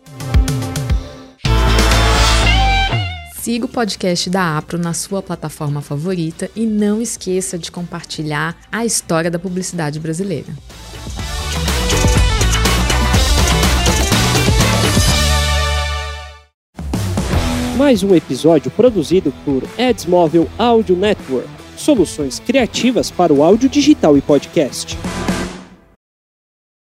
Siga 3.41 3.65
o 3.65 3.67
podcast 3.67 4.29
da 4.29 4.55
Apro 4.55 4.77
na 4.77 4.93
sua 4.93 5.19
plataforma 5.19 5.81
favorita 5.81 6.47
e 6.55 6.63
não 6.63 7.01
esqueça 7.01 7.57
de 7.57 7.71
compartilhar 7.71 8.55
a 8.71 8.85
história 8.85 9.31
da 9.31 9.39
publicidade 9.39 9.99
brasileira. 9.99 10.53
Mais 17.75 18.03
um 18.03 18.13
episódio 18.13 18.69
produzido 18.69 19.33
por 19.43 19.63
Edsmóvel 19.75 20.47
Audio 20.55 20.95
Network. 20.95 21.49
Soluções 21.75 22.37
criativas 22.37 23.09
para 23.09 23.33
o 23.33 23.43
áudio 23.43 23.67
digital 23.67 24.15
e 24.15 24.21
podcast. 24.21 24.95